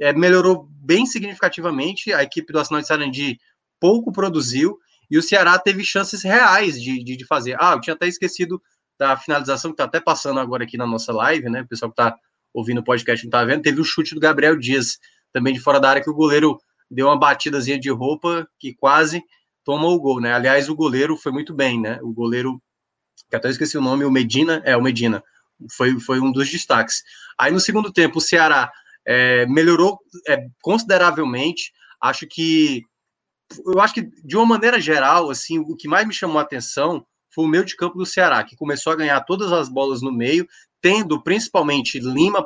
[0.00, 3.38] é, melhorou bem significativamente, a equipe do Arsenal de Sarandi
[3.78, 4.76] pouco produziu
[5.08, 7.56] e o Ceará teve chances reais de, de, de fazer.
[7.60, 8.60] Ah, eu tinha até esquecido
[8.98, 11.60] da finalização que está até passando agora aqui na nossa live, né?
[11.60, 12.16] O pessoal que está
[12.52, 13.62] ouvindo o podcast não está vendo.
[13.62, 14.98] Teve o chute do Gabriel Dias,
[15.32, 16.58] também de fora da área, que o goleiro
[16.90, 19.22] deu uma batidazinha de roupa que quase
[19.64, 20.32] tomou o gol, né?
[20.32, 21.98] Aliás, o goleiro foi muito bem, né?
[22.02, 22.60] O goleiro,
[23.28, 25.22] que até esqueci o nome, o Medina, é, o Medina,
[25.76, 27.02] foi, foi um dos destaques.
[27.38, 28.72] Aí no segundo tempo, o Ceará
[29.06, 31.72] é, melhorou é, consideravelmente.
[32.00, 32.82] Acho que,
[33.66, 37.04] eu acho que de uma maneira geral, assim, o que mais me chamou a atenção
[37.34, 40.12] foi o meio de campo do Ceará, que começou a ganhar todas as bolas no
[40.12, 40.48] meio,
[40.80, 42.44] tendo principalmente Lima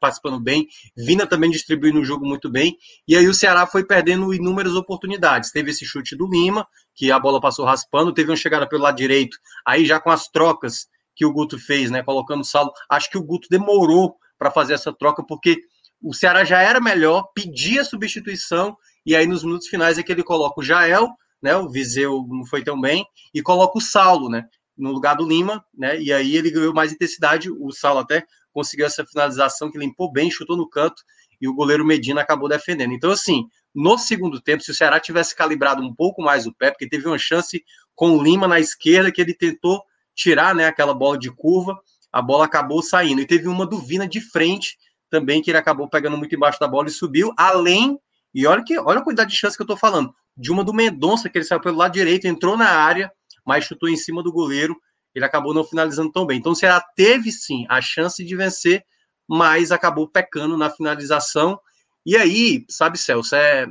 [0.00, 2.76] participando bem, Vina também distribuindo o jogo muito bem,
[3.06, 5.50] e aí o Ceará foi perdendo inúmeras oportunidades.
[5.50, 8.96] Teve esse chute do Lima, que a bola passou raspando, teve uma chegada pelo lado
[8.96, 13.10] direito, aí já com as trocas que o Guto fez, né, colocando o Saulo, acho
[13.10, 15.58] que o Guto demorou para fazer essa troca, porque
[16.02, 20.22] o Ceará já era melhor, pedia substituição, e aí nos minutos finais é que ele
[20.22, 21.08] coloca o Jael,
[21.42, 24.44] né, o Viseu não foi tão bem, e coloca o Saulo, né,
[24.76, 26.00] no lugar do Lima, né?
[26.00, 27.50] E aí ele ganhou mais intensidade.
[27.50, 31.02] O Saulo até conseguiu essa finalização que limpou bem, chutou no canto
[31.40, 32.92] e o goleiro Medina acabou defendendo.
[32.92, 36.70] Então, assim, no segundo tempo, se o Ceará tivesse calibrado um pouco mais o pé,
[36.70, 37.62] porque teve uma chance
[37.94, 39.82] com o Lima na esquerda que ele tentou
[40.14, 41.78] tirar, né, aquela bola de curva,
[42.10, 43.20] a bola acabou saindo.
[43.20, 44.78] E teve uma duvina de frente
[45.10, 47.98] também que ele acabou pegando muito embaixo da bola e subiu, além
[48.34, 50.14] e olha que olha a quantidade de chance que eu tô falando.
[50.36, 53.10] De uma do Mendonça, que ele saiu pelo lado direito, entrou na área,
[53.46, 54.76] mas chutou em cima do goleiro,
[55.14, 56.38] ele acabou não finalizando tão bem.
[56.38, 58.84] Então o Ceará teve sim a chance de vencer,
[59.26, 61.58] mas acabou pecando na finalização.
[62.04, 63.66] E aí, sabe, Celso, é,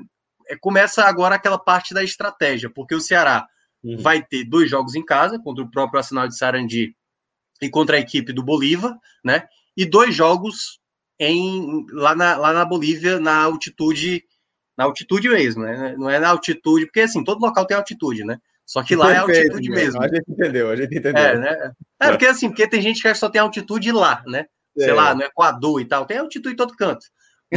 [0.47, 3.47] é começa agora aquela parte da estratégia, porque o Ceará
[3.83, 3.97] uhum.
[3.97, 6.95] vai ter dois jogos em casa, contra o próprio Arsenal de Sarandi
[7.61, 9.47] e contra a equipe do Bolívar, né?
[9.77, 10.79] E dois jogos
[11.19, 14.23] em lá na, lá na Bolívia, na altitude,
[14.77, 15.95] na altitude mesmo, né?
[15.97, 18.39] Não é na altitude, porque assim, todo local tem altitude, né?
[18.65, 20.01] Só que lá Perfeito, é altitude mesmo.
[20.01, 21.23] A gente entendeu, a gente entendeu.
[21.23, 21.71] É, né?
[22.01, 24.45] é, porque assim, porque tem gente que só tem altitude lá, né?
[24.75, 24.93] Sei é.
[24.93, 27.05] lá, no Equador e tal, tem altitude em todo canto.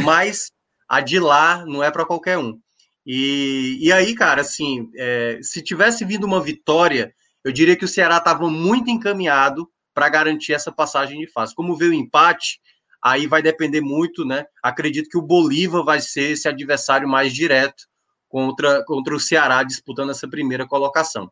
[0.03, 0.51] Mas
[0.87, 2.59] a de lá não é para qualquer um.
[3.05, 7.11] E, e aí, cara, assim, é, se tivesse vindo uma vitória,
[7.43, 11.55] eu diria que o Ceará estava muito encaminhado para garantir essa passagem de fase.
[11.55, 12.61] Como veio o empate,
[13.03, 14.45] aí vai depender muito, né?
[14.61, 17.88] Acredito que o Bolívar vai ser esse adversário mais direto
[18.29, 21.29] contra, contra o Ceará disputando essa primeira colocação.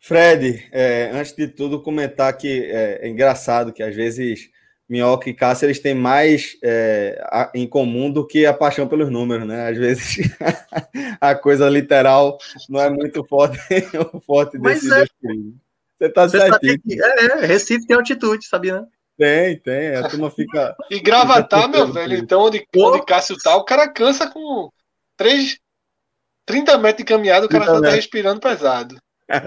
[0.00, 4.48] Fred, é, antes de tudo, comentar que é, é, engraçado que às vezes
[4.88, 9.10] Minhoca e Cássio eles têm mais é, a, em comum do que a paixão pelos
[9.10, 9.68] números, né?
[9.68, 10.16] Às vezes
[11.20, 12.38] a coisa literal
[12.70, 13.58] não é muito forte,
[14.24, 15.04] forte desses é.
[15.98, 16.80] Você tá certinho.
[17.04, 18.86] É, é, Recife tem altitude, sabia, né?
[19.18, 19.96] Tem, tem.
[19.96, 20.76] A turma fica.
[20.88, 24.70] E gravatar, meu velho, então, onde, onde Cássio tá, o cara cansa com
[25.16, 25.58] 3,
[26.46, 28.96] 30 metros de caminhada, o cara só tá respirando pesado.
[29.28, 29.42] É.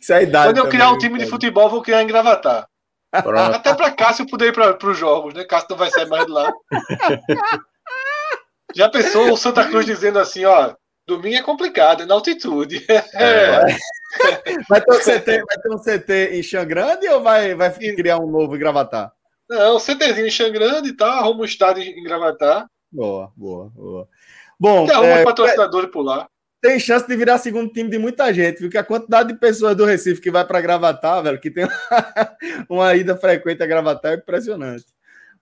[0.00, 0.52] Isso é a idade.
[0.52, 2.68] Quando eu criar um time de futebol, vou criar em gravatar.
[3.10, 3.54] Pronto.
[3.54, 5.44] Até para Cássio poder ir para os jogos, né?
[5.44, 6.52] Cássio não vai sair mais de lá.
[8.74, 10.74] Já pensou o Santa Cruz dizendo assim, ó,
[11.06, 12.84] domingo é complicado, é na altitude.
[13.14, 13.60] É.
[14.68, 18.30] Vai ter, um CT, vai ter um CT em Xangrande ou vai, vai criar um
[18.30, 19.12] novo em Gravatar?
[19.50, 22.68] Não, CTzinho em Xangrande e tá, arruma um estádio em Gravatar.
[22.92, 24.08] Boa, boa, boa.
[24.58, 26.28] Bom, arruma é, patrocinador por lá.
[26.62, 29.84] Tem chance de virar segundo time de muita gente, porque a quantidade de pessoas do
[29.84, 31.66] Recife que vai para Gravatar, velho, que tem
[32.68, 34.86] uma ida frequente a Gravatar é impressionante.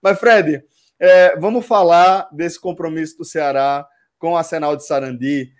[0.01, 0.63] Mas, Fred,
[0.99, 3.87] é, vamos falar desse compromisso do Ceará
[4.23, 5.53] com o Arsenal de Sarandi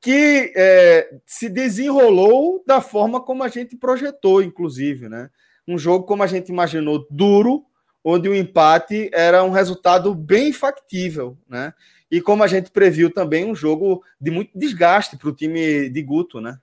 [0.00, 5.30] que é, se desenrolou da forma como a gente projetou, inclusive, né?
[5.68, 7.64] Um jogo como a gente imaginou duro,
[8.02, 11.72] onde o empate era um resultado bem factível, né?
[12.10, 16.02] E como a gente previu também, um jogo de muito desgaste para o time de
[16.02, 16.60] Guto, né?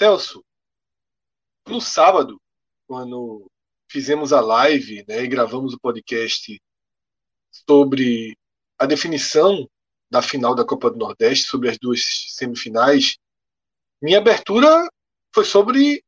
[0.00, 0.42] Celso,
[1.68, 2.40] no sábado,
[2.86, 3.50] quando
[3.90, 6.58] fizemos a live né, e gravamos o podcast
[7.68, 8.34] sobre
[8.78, 9.68] a definição
[10.10, 13.16] da final da Copa do Nordeste, sobre as duas semifinais,
[14.00, 14.88] minha abertura
[15.34, 16.04] foi sobre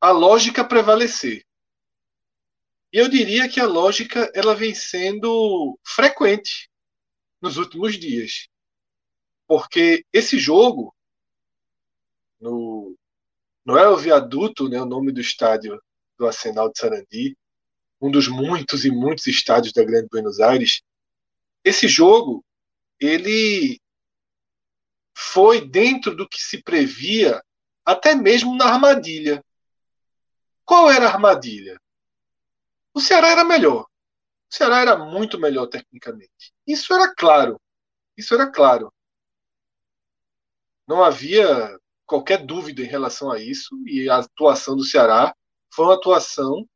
[0.00, 1.44] a lógica prevalecer.
[2.92, 6.70] E eu diria que a lógica ela vem sendo frequente
[7.40, 8.48] nos últimos dias.
[9.46, 10.94] Porque esse jogo,
[12.40, 12.96] no,
[13.64, 15.82] não é o viaduto, né, o nome do estádio
[16.18, 17.36] do Arsenal de Sarandi,
[18.00, 20.82] um dos muitos e muitos estádios da Grande Buenos Aires,
[21.64, 22.43] esse jogo
[23.00, 23.80] ele
[25.16, 27.42] foi dentro do que se previa,
[27.84, 29.44] até mesmo na armadilha.
[30.64, 31.80] Qual era a armadilha?
[32.92, 33.82] O Ceará era melhor.
[33.82, 36.52] O Ceará era muito melhor tecnicamente.
[36.66, 37.60] Isso era claro.
[38.16, 38.92] Isso era claro.
[40.86, 45.34] Não havia qualquer dúvida em relação a isso e a atuação do Ceará
[45.72, 46.68] foi uma atuação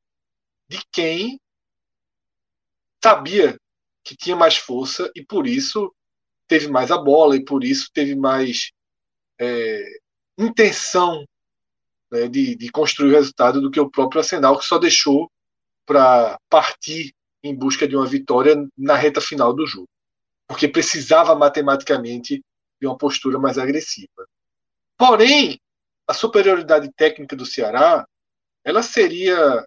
[0.67, 1.41] de quem
[3.03, 3.59] sabia
[4.03, 5.95] que tinha mais força e por isso
[6.49, 8.73] teve mais a bola e por isso teve mais
[9.39, 9.85] é,
[10.39, 11.25] intenção
[12.11, 15.31] né, de, de, construir o resultado do que o próprio Arsenal, que só deixou
[15.87, 19.89] para partir em busca de uma vitória na reta final do jogo,
[20.47, 22.43] porque precisava matematicamente
[22.81, 24.27] de uma postura mais agressiva.
[24.97, 25.61] Porém,
[26.07, 28.07] a superioridade técnica do Ceará
[28.65, 29.65] ela seria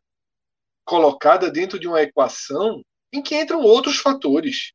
[0.83, 4.73] colocada dentro de uma equação em que entram outros fatores.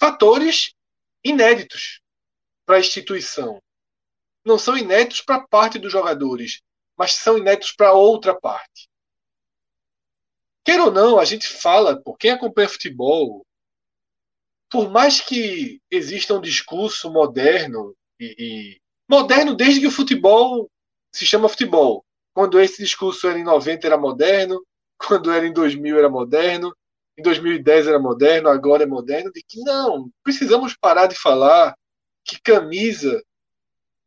[0.00, 0.72] Fatores
[1.22, 2.00] inéditos
[2.64, 3.60] para a instituição.
[4.44, 6.62] Não são inéditos para parte dos jogadores,
[6.96, 8.88] mas são inéditos para outra parte.
[10.64, 13.44] Quer ou não, a gente fala, por quem acompanha futebol,
[14.70, 18.80] por mais que exista um discurso moderno e, e
[19.10, 20.70] moderno desde que o futebol
[21.12, 24.64] se chama futebol, quando esse discurso era em 90 era moderno,
[24.96, 26.74] quando era em 2000 era moderno,
[27.20, 31.76] em 2010 era moderno, agora é moderno, de que não, precisamos parar de falar
[32.24, 33.22] que camisa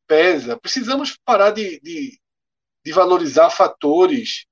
[0.07, 2.19] pesa, precisamos parar de, de,
[2.83, 4.45] de valorizar fatores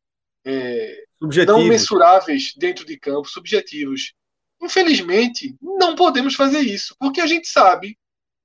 [0.46, 1.04] é,
[1.46, 4.14] não mensuráveis dentro de campo, subjetivos.
[4.62, 7.98] Infelizmente, não podemos fazer isso, porque a gente sabe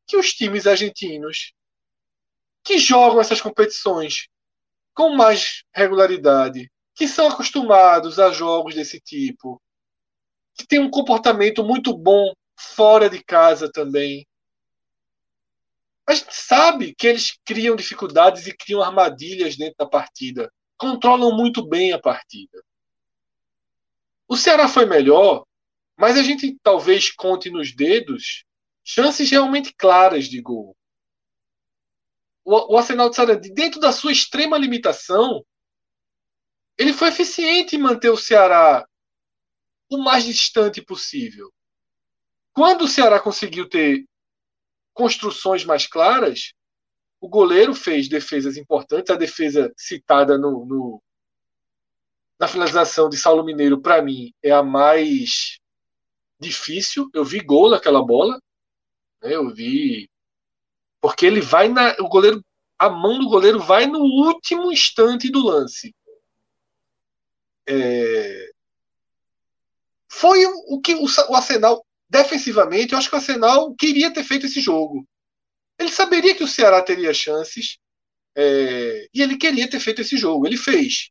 [0.06, 1.52] que os times argentinos
[2.64, 4.28] que jogam essas competições
[4.94, 9.60] com mais regularidade, que são acostumados a jogos desse tipo,
[10.56, 14.26] que têm um comportamento muito bom fora de casa também.
[16.08, 20.50] A gente sabe que eles criam dificuldades e criam armadilhas dentro da partida.
[20.78, 22.62] Controlam muito bem a partida.
[24.28, 25.44] O Ceará foi melhor,
[25.96, 28.44] mas a gente talvez conte nos dedos
[28.84, 30.76] chances realmente claras de gol
[32.46, 35.44] o, o Arsenal de Sarandi, dentro da sua extrema limitação,
[36.78, 38.86] ele foi eficiente em manter o Ceará
[39.88, 41.52] o mais distante possível.
[42.52, 44.04] Quando o Ceará conseguiu ter
[44.94, 46.52] construções mais claras,
[47.20, 49.10] o goleiro fez defesas importantes.
[49.10, 51.02] A defesa citada no, no
[52.38, 55.58] na finalização de Saulo Mineiro, para mim, é a mais
[56.38, 57.08] difícil.
[57.14, 58.40] Eu vi gol naquela bola.
[59.22, 59.34] Né?
[59.34, 60.08] Eu vi
[61.00, 61.94] porque ele vai na.
[62.00, 62.44] O goleiro.
[62.78, 65.94] A mão do goleiro vai no último instante do lance.
[67.66, 68.50] É,
[70.18, 74.62] foi o que o, Arsenal, defensivamente, eu acho que o Arsenal queria ter feito esse
[74.62, 75.06] jogo.
[75.78, 77.76] Ele saberia que o Ceará teria chances
[78.34, 80.46] é, e ele queria ter feito esse jogo.
[80.46, 81.10] Ele fez.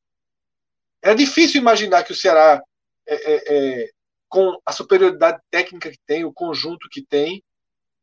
[1.04, 2.60] Era difícil imaginar que o Ceará,
[3.06, 3.90] é, é, é
[4.28, 7.44] com a superioridade técnica que tem, o conjunto que tem,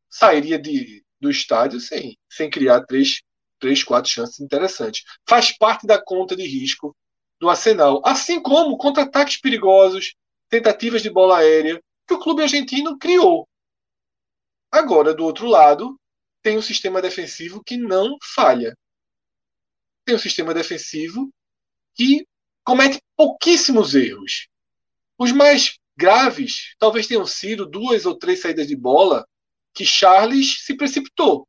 [0.09, 3.21] sairia de, do estádio sem, sem criar três,
[3.59, 5.03] três, quatro chances interessantes.
[5.27, 6.95] Faz parte da conta de risco
[7.41, 8.01] do Arsenal.
[8.05, 10.13] Assim como contra-ataques perigosos,
[10.53, 13.49] tentativas de bola aérea, que o clube argentino criou.
[14.71, 15.99] Agora, do outro lado,
[16.43, 18.77] tem um sistema defensivo que não falha.
[20.05, 21.33] Tem um sistema defensivo
[21.95, 22.27] que
[22.63, 24.47] comete pouquíssimos erros.
[25.17, 29.27] Os mais graves talvez tenham sido duas ou três saídas de bola
[29.73, 31.47] que Charles se precipitou.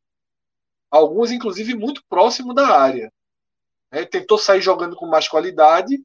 [0.90, 3.12] Alguns, inclusive, muito próximo da área.
[3.90, 6.02] É, tentou sair jogando com mais qualidade.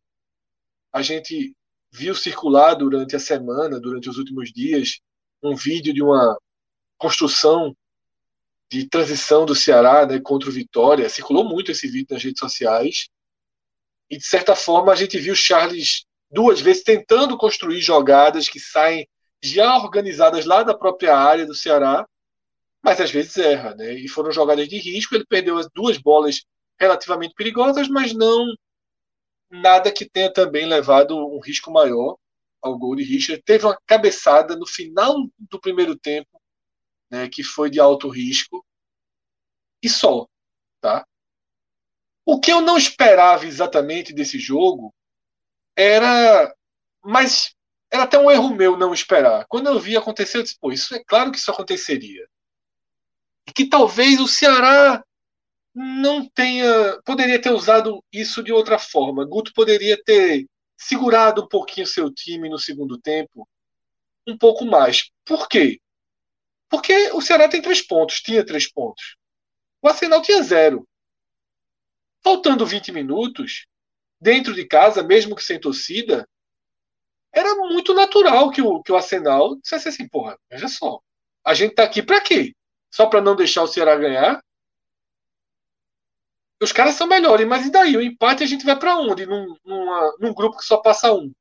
[0.91, 1.55] A gente
[1.91, 4.99] viu circular durante a semana, durante os últimos dias,
[5.41, 6.37] um vídeo de uma
[6.97, 7.75] construção
[8.71, 11.09] de transição do Ceará né, contra o Vitória.
[11.09, 13.09] Circulou muito esse vídeo nas redes sociais.
[14.09, 19.07] E, de certa forma, a gente viu Charles duas vezes tentando construir jogadas que saem
[19.41, 22.05] já organizadas lá da própria área do Ceará,
[22.83, 23.93] mas às vezes erra, né?
[23.93, 26.43] E foram jogadas de risco, ele perdeu as duas bolas
[26.79, 28.53] relativamente perigosas, mas não
[29.49, 32.17] nada que tenha também levado um risco maior
[32.61, 33.41] ao gol de Richard.
[33.43, 36.41] Teve uma cabeçada no final do primeiro tempo,
[37.09, 38.65] né, que foi de alto risco,
[39.81, 40.27] e só,
[40.81, 41.05] tá?
[42.25, 44.93] O que eu não esperava exatamente desse jogo
[45.75, 46.53] era,
[47.03, 47.55] mas
[47.91, 49.45] era até um erro meu não esperar.
[49.47, 52.27] Quando eu vi acontecer, eu disse, pô, isso é claro que isso aconteceria.
[53.47, 55.03] E que talvez o Ceará
[55.82, 59.25] não tenha, poderia ter usado isso de outra forma.
[59.25, 60.45] Guto poderia ter
[60.77, 63.47] segurado um pouquinho seu time no segundo tempo,
[64.27, 65.09] um pouco mais.
[65.23, 65.80] Por quê?
[66.69, 69.15] Porque o Ceará tem três pontos, tinha três pontos.
[69.82, 70.86] O Arsenal tinha zero.
[72.21, 73.65] Faltando 20 minutos,
[74.19, 76.27] dentro de casa, mesmo que sem torcida,
[77.34, 80.99] era muito natural que o, que o Arsenal dissesse assim, porra, veja só,
[81.45, 82.53] a gente tá aqui para quê?
[82.91, 84.43] Só para não deixar o Ceará ganhar?
[86.62, 87.95] Os caras são melhores, mas e daí?
[87.95, 89.26] O empate a gente vai para onde?
[89.26, 91.32] Num, numa, num grupo que só passa um.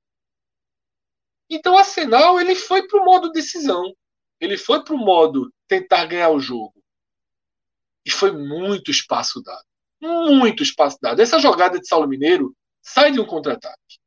[1.50, 3.92] Então o Arsenal ele foi pro modo decisão.
[4.40, 6.74] Ele foi pro modo tentar ganhar o jogo.
[8.04, 9.64] E foi muito espaço dado.
[10.00, 11.20] Muito espaço dado.
[11.20, 13.98] Essa jogada de Saulo Mineiro sai de um contra-ataque.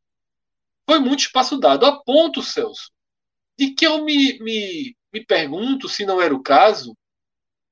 [0.88, 1.86] Foi muito espaço dado.
[1.86, 2.90] A ponto, Celso,
[3.58, 6.96] de que eu me, me, me pergunto se não era o caso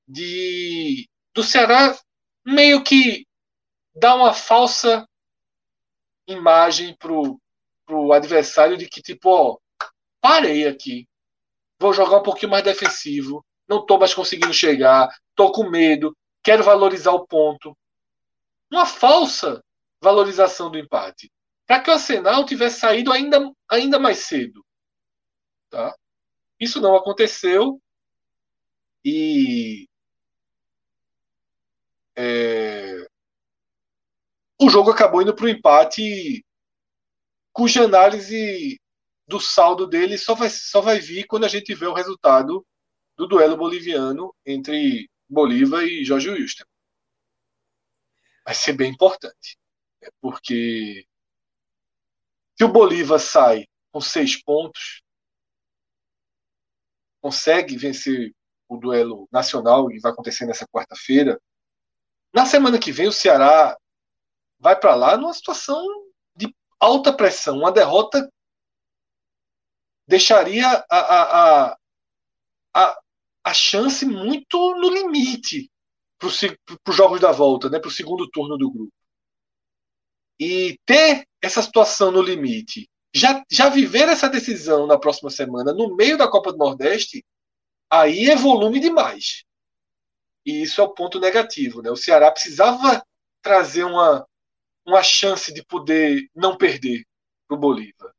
[0.06, 1.96] de do Ceará
[2.44, 3.24] meio que
[3.94, 5.06] dar uma falsa
[6.26, 7.40] imagem pro,
[7.84, 9.58] pro adversário de que, tipo, ó,
[10.20, 11.08] parei aqui.
[11.78, 13.44] Vou jogar um pouquinho mais defensivo.
[13.68, 15.08] Não tô mais conseguindo chegar.
[15.34, 16.16] Tô com medo.
[16.42, 17.76] Quero valorizar o ponto.
[18.70, 19.62] Uma falsa
[20.00, 21.30] valorização do empate.
[21.66, 24.64] Para que o Arsenal tivesse saído ainda, ainda mais cedo.
[25.68, 25.94] Tá?
[26.58, 27.80] Isso não aconteceu.
[29.04, 29.88] E.
[32.16, 33.06] É,
[34.60, 36.44] o jogo acabou indo para o empate,
[37.50, 38.78] cuja análise
[39.26, 42.66] do saldo dele só vai, só vai vir quando a gente vê o resultado
[43.16, 46.64] do duelo boliviano entre Bolívar e Jorge Wilson.
[48.44, 49.56] Vai ser bem importante,
[50.02, 50.08] né?
[50.20, 51.06] porque
[52.58, 55.02] se o Bolívar sai com seis pontos,
[57.20, 58.34] consegue vencer
[58.68, 61.40] o duelo nacional e vai acontecer nessa quarta-feira.
[62.32, 63.76] Na semana que vem, o Ceará
[64.60, 65.82] vai para lá numa situação
[66.36, 67.58] de alta pressão.
[67.58, 68.30] Uma derrota
[70.06, 71.76] deixaria a, a, a,
[72.74, 73.00] a,
[73.44, 75.70] a chance muito no limite
[76.18, 78.92] para os jogos da volta, né, para o segundo turno do grupo.
[80.38, 85.96] E ter essa situação no limite, já, já viver essa decisão na próxima semana, no
[85.96, 87.24] meio da Copa do Nordeste,
[87.88, 89.44] aí é volume demais.
[90.44, 91.82] E isso é o ponto negativo.
[91.82, 91.90] Né?
[91.90, 93.02] O Ceará precisava
[93.42, 94.26] trazer uma,
[94.84, 97.04] uma chance de poder não perder
[97.46, 98.12] para o Bolívar.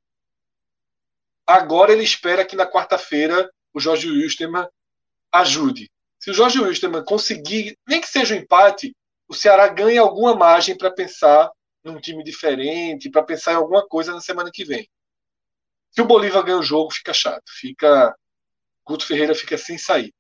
[1.46, 4.68] Agora ele espera que na quarta-feira o Jorge Wilstermann
[5.32, 5.90] ajude.
[6.20, 8.96] Se o Jorge Wilstermann conseguir, nem que seja um empate,
[9.28, 11.52] o Ceará ganha alguma margem para pensar
[11.84, 14.90] num time diferente, para pensar em alguma coisa na semana que vem.
[15.90, 17.44] Se o Bolívar ganha o jogo, fica chato.
[17.48, 18.16] Fica.
[18.86, 20.14] Guto Ferreira fica sem saída.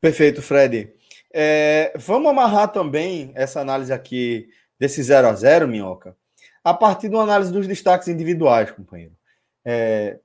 [0.00, 0.99] Perfeito, Fred.
[1.32, 6.16] É, vamos amarrar também essa análise aqui desse 0 a 0 Minhoca,
[6.64, 9.14] a partir de uma análise dos destaques individuais, companheiro.
[9.64, 10.18] É,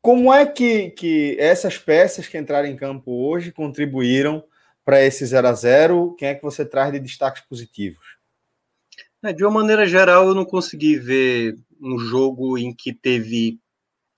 [0.00, 4.44] como é que, que essas peças que entraram em campo hoje contribuíram
[4.84, 8.16] para esse 0 a 0 Quem é que você traz de destaques positivos?
[9.22, 13.60] É, de uma maneira geral, eu não consegui ver um jogo em que teve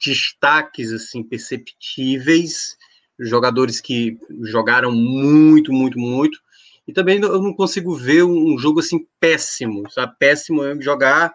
[0.03, 2.77] destaques assim perceptíveis
[3.19, 6.39] jogadores que jogaram muito, muito, muito.
[6.87, 10.15] E também eu não consigo ver um jogo assim péssimo, sabe?
[10.19, 11.33] Péssimo é jogar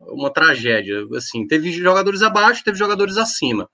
[0.00, 1.06] uma tragédia.
[1.14, 3.68] Assim, teve jogadores abaixo, teve jogadores acima.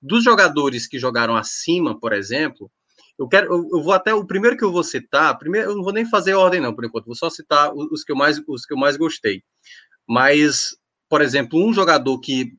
[0.00, 2.70] Dos jogadores que jogaram acima, por exemplo,
[3.18, 5.36] eu quero, eu, vou até o primeiro que eu vou citar.
[5.38, 7.06] Primeiro, eu não vou nem fazer ordem não, por enquanto.
[7.06, 9.42] Vou só citar os que eu mais, os que eu mais gostei.
[10.08, 10.76] Mas,
[11.08, 12.52] por exemplo, um jogador que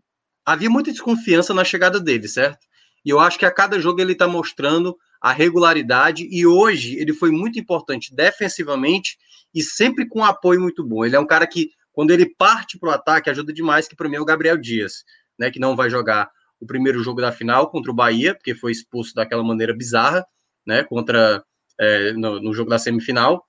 [0.46, 2.66] havia muita desconfiança na chegada dele, certo?
[3.06, 6.28] E eu acho que a cada jogo ele está mostrando a regularidade.
[6.30, 9.18] E hoje ele foi muito importante defensivamente
[9.54, 11.06] e sempre com um apoio muito bom.
[11.06, 14.10] Ele é um cara que, quando ele parte para o ataque, ajuda demais, que para
[14.10, 15.04] mim é o Gabriel Dias,
[15.38, 15.52] né?
[15.52, 16.30] Que não vai jogar
[16.60, 20.26] o primeiro jogo da final contra o Bahia, porque foi expulso daquela maneira bizarra,
[20.66, 20.84] né?
[20.84, 21.44] Contra
[21.80, 23.46] é, no, no jogo da semifinal.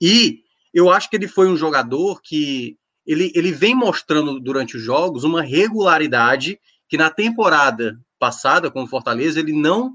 [0.00, 0.40] E
[0.72, 2.76] eu acho que ele foi um jogador que
[3.06, 8.86] ele, ele vem mostrando durante os jogos uma regularidade que na temporada passada, com o
[8.86, 9.94] Fortaleza, ele não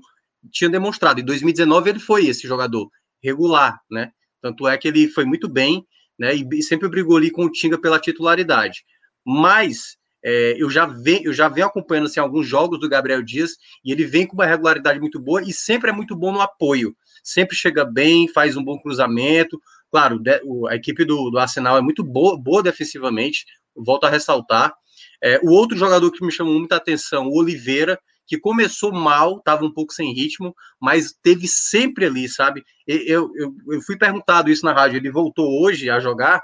[0.51, 1.19] tinha demonstrado.
[1.19, 2.89] Em 2019 ele foi esse jogador
[3.21, 4.11] regular, né?
[4.41, 5.85] Tanto é que ele foi muito bem,
[6.19, 6.33] né?
[6.35, 8.83] E, sempre brigou ali com o Tinga pela titularidade.
[9.25, 13.51] Mas é, eu já venho, eu já venho acompanhando assim, alguns jogos do Gabriel Dias
[13.83, 16.95] e ele vem com uma regularidade muito boa e sempre é muito bom no apoio.
[17.23, 19.61] Sempre chega bem, faz um bom cruzamento.
[19.89, 20.21] Claro,
[20.69, 23.45] a equipe do, do Arsenal é muito boa, boa defensivamente,
[23.75, 24.73] volto a ressaltar.
[25.21, 29.65] É, o outro jogador que me chamou muita atenção, o Oliveira, que começou mal, estava
[29.65, 32.63] um pouco sem ritmo, mas teve sempre ali, sabe?
[32.87, 36.41] Eu, eu, eu fui perguntado isso na rádio, ele voltou hoje a jogar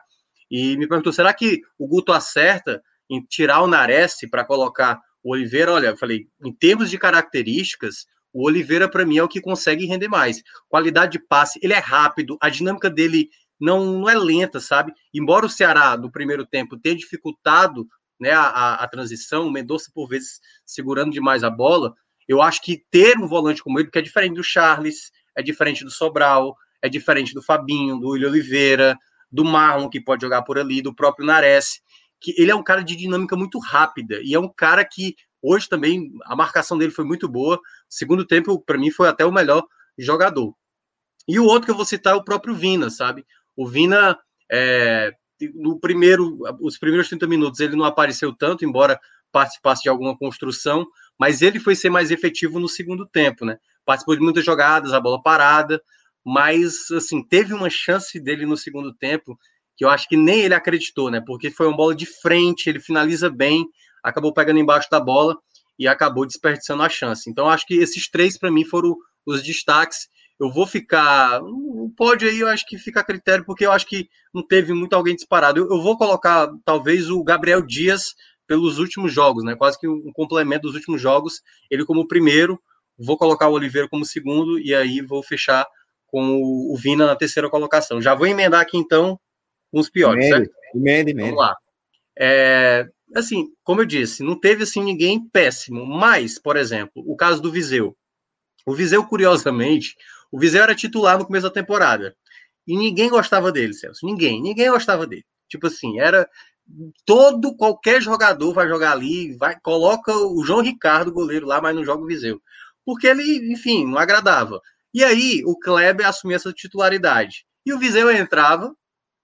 [0.50, 5.34] e me perguntou: será que o Guto acerta em tirar o Nares para colocar o
[5.34, 5.74] Oliveira?
[5.74, 9.86] Olha, eu falei, em termos de características, o Oliveira, para mim, é o que consegue
[9.86, 10.42] render mais.
[10.68, 14.94] Qualidade de passe, ele é rápido, a dinâmica dele não, não é lenta, sabe?
[15.14, 17.88] Embora o Ceará, no primeiro tempo, tenha dificultado
[18.20, 21.94] né, a, a transição, o Mendonça, por vezes, segurando demais a bola,
[22.28, 25.84] eu acho que ter um volante como ele, que é diferente do Charles, é diferente
[25.84, 28.98] do Sobral, é diferente do Fabinho, do William Oliveira,
[29.32, 31.82] do Marlon, que pode jogar por ali, do próprio Nares,
[32.20, 35.70] que ele é um cara de dinâmica muito rápida, e é um cara que hoje
[35.70, 37.60] também a marcação dele foi muito boa.
[37.88, 39.64] Segundo tempo, para mim, foi até o melhor
[39.98, 40.54] jogador.
[41.28, 43.26] E o outro que eu vou citar é o próprio Vina, sabe?
[43.56, 44.18] O Vina
[44.52, 45.12] é,
[45.54, 49.00] no primeiro, os primeiros 30 minutos ele não apareceu tanto, embora
[49.32, 50.88] participasse de alguma construção,
[51.20, 53.58] mas ele foi ser mais efetivo no segundo tempo, né?
[53.86, 55.82] Participou de muitas jogadas, a bola parada,
[56.26, 59.38] mas assim, teve uma chance dele no segundo tempo
[59.76, 61.22] que eu acho que nem ele acreditou, né?
[61.26, 63.66] Porque foi uma bola de frente, ele finaliza bem,
[64.04, 65.38] acabou pegando embaixo da bola
[65.78, 67.30] e acabou desperdiçando a chance.
[67.30, 70.10] Então acho que esses três para mim foram os destaques
[70.40, 71.42] eu vou ficar.
[71.44, 74.74] O pódio aí eu acho que fica a critério, porque eu acho que não teve
[74.74, 75.60] muito alguém disparado.
[75.60, 78.16] Eu, eu, vou colocar, talvez, o Gabriel Dias
[78.48, 79.56] pelos últimos jogos, né?
[79.56, 81.42] Quase que um complemento dos últimos jogos.
[81.70, 82.60] Ele como primeiro,
[82.98, 85.68] vou colocar o Oliveira como segundo, e aí vou fechar
[86.08, 88.02] com o, o Vina na terceira colocação.
[88.02, 89.20] Já vou emendar aqui, então,
[89.74, 90.60] uns piores, emende, certo?
[90.74, 91.30] Emende, emende.
[91.30, 91.56] Vamos lá.
[92.18, 97.42] É, assim, como eu disse, não teve assim ninguém péssimo, mas, por exemplo, o caso
[97.42, 97.96] do Viseu.
[98.66, 99.96] O Viseu, curiosamente,
[100.32, 102.16] o Viseu era titular no começo da temporada.
[102.68, 104.06] E ninguém gostava dele, Celso.
[104.06, 105.26] Ninguém, ninguém gostava dele.
[105.48, 106.30] Tipo assim, era
[107.06, 111.84] todo qualquer jogador vai jogar ali, vai coloca o João Ricardo goleiro lá, mas não
[111.84, 112.42] joga o Viseu.
[112.86, 114.62] Porque ele, enfim, não agradava.
[114.94, 117.46] E aí o Kleber assumia essa titularidade.
[117.66, 118.76] E o Viseu entrava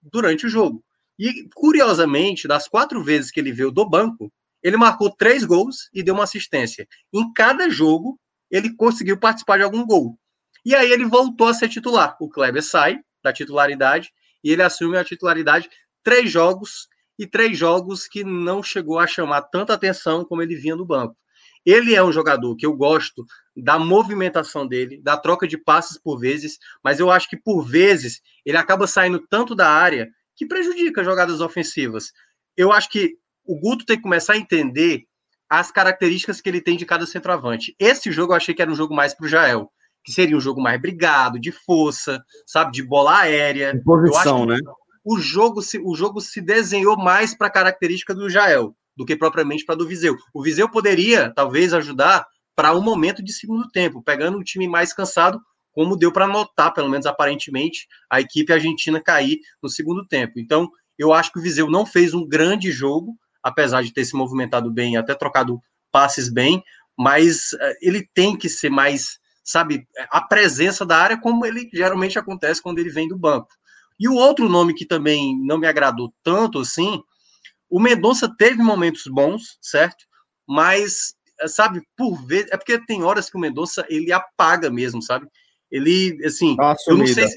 [0.02, 0.84] durante o jogo.
[1.18, 4.30] E curiosamente, das quatro vezes que ele veio do banco,
[4.62, 6.86] ele marcou três gols e deu uma assistência.
[7.12, 8.18] Em cada jogo,
[8.50, 10.18] ele conseguiu participar de algum gol.
[10.66, 12.16] E aí ele voltou a ser titular.
[12.20, 14.10] O Kleber sai da titularidade
[14.42, 15.70] e ele assume a titularidade
[16.02, 20.74] três jogos e três jogos que não chegou a chamar tanta atenção como ele vinha
[20.74, 21.16] no banco.
[21.64, 23.24] Ele é um jogador que eu gosto
[23.56, 28.20] da movimentação dele, da troca de passes por vezes, mas eu acho que por vezes
[28.44, 32.12] ele acaba saindo tanto da área que prejudica jogadas ofensivas.
[32.56, 35.04] Eu acho que o Guto tem que começar a entender
[35.48, 37.76] as características que ele tem de cada centroavante.
[37.78, 39.70] Esse jogo eu achei que era um jogo mais para o Jael
[40.06, 43.74] que seria um jogo mais brigado, de força, sabe, de bola aérea.
[43.74, 44.56] De posição, né?
[45.04, 49.14] O jogo, se, o jogo se desenhou mais para a característica do Jael do que
[49.14, 50.16] propriamente para do Viseu.
[50.32, 54.92] O Viseu poderia, talvez, ajudar para um momento de segundo tempo, pegando um time mais
[54.92, 55.38] cansado,
[55.72, 60.40] como deu para notar, pelo menos aparentemente, a equipe argentina cair no segundo tempo.
[60.40, 64.16] Então, eu acho que o Viseu não fez um grande jogo, apesar de ter se
[64.16, 65.60] movimentado bem, até trocado
[65.92, 66.62] passes bem,
[66.98, 72.18] mas uh, ele tem que ser mais sabe, a presença da área, como ele geralmente
[72.18, 73.48] acontece quando ele vem do banco.
[73.98, 77.00] E o outro nome que também não me agradou tanto assim,
[77.70, 80.04] o Mendonça teve momentos bons, certo?
[80.46, 81.14] Mas,
[81.46, 85.28] sabe, por vezes, é porque tem horas que o Mendonça ele apaga mesmo, sabe?
[85.70, 86.56] Ele, assim,
[86.88, 87.28] eu não, sei,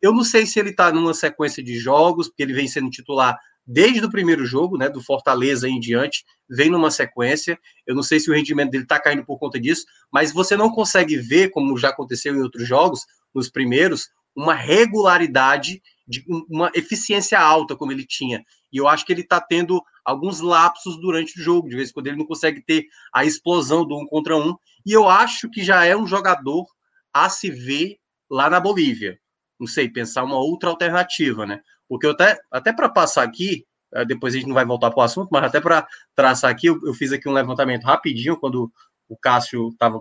[0.00, 3.36] eu não sei se ele tá numa sequência de jogos, porque ele vem sendo titular
[3.66, 7.58] desde o primeiro jogo, né, do Fortaleza em diante, vem numa sequência.
[7.86, 10.70] Eu não sei se o rendimento dele está caindo por conta disso, mas você não
[10.70, 13.00] consegue ver, como já aconteceu em outros jogos,
[13.34, 18.44] nos primeiros, uma regularidade, de uma eficiência alta como ele tinha.
[18.72, 21.92] E eu acho que ele está tendo alguns lapsos durante o jogo, de vez em
[21.92, 24.54] quando ele não consegue ter a explosão do um contra um.
[24.84, 26.64] E eu acho que já é um jogador
[27.12, 27.96] a se ver
[28.30, 29.18] lá na Bolívia.
[29.58, 31.60] Não sei, pensar uma outra alternativa, né?
[31.88, 33.64] Porque eu até, até para passar aqui,
[33.94, 36.66] eh, depois a gente não vai voltar para o assunto, mas até para traçar aqui,
[36.66, 38.70] eu, eu, fiz aqui um levantamento rapidinho, quando
[39.08, 40.00] o Cássio estava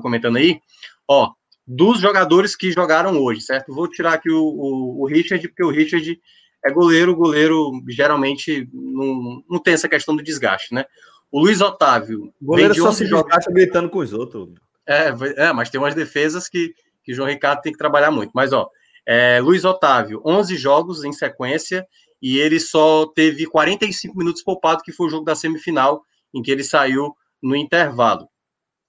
[0.00, 0.60] comentando aí,
[1.08, 1.32] ó,
[1.66, 3.72] dos jogadores que jogaram hoje, certo?
[3.72, 6.20] Vou tirar aqui o, o, o Richard, porque o Richard
[6.64, 10.84] é goleiro, goleiro geralmente não, não tem essa questão do desgaste, né?
[11.30, 12.32] O Luiz Otávio.
[12.40, 14.48] O goleiro só se desgasta gritando com os outros.
[14.86, 16.74] É, é, mas tem umas defesas que,
[17.04, 18.32] que o João Ricardo tem que trabalhar muito.
[18.34, 18.68] Mas, ó,
[19.12, 21.84] é, Luiz Otávio, 11 jogos em sequência
[22.22, 26.48] e ele só teve 45 minutos poupado, que foi o jogo da semifinal, em que
[26.48, 28.28] ele saiu no intervalo.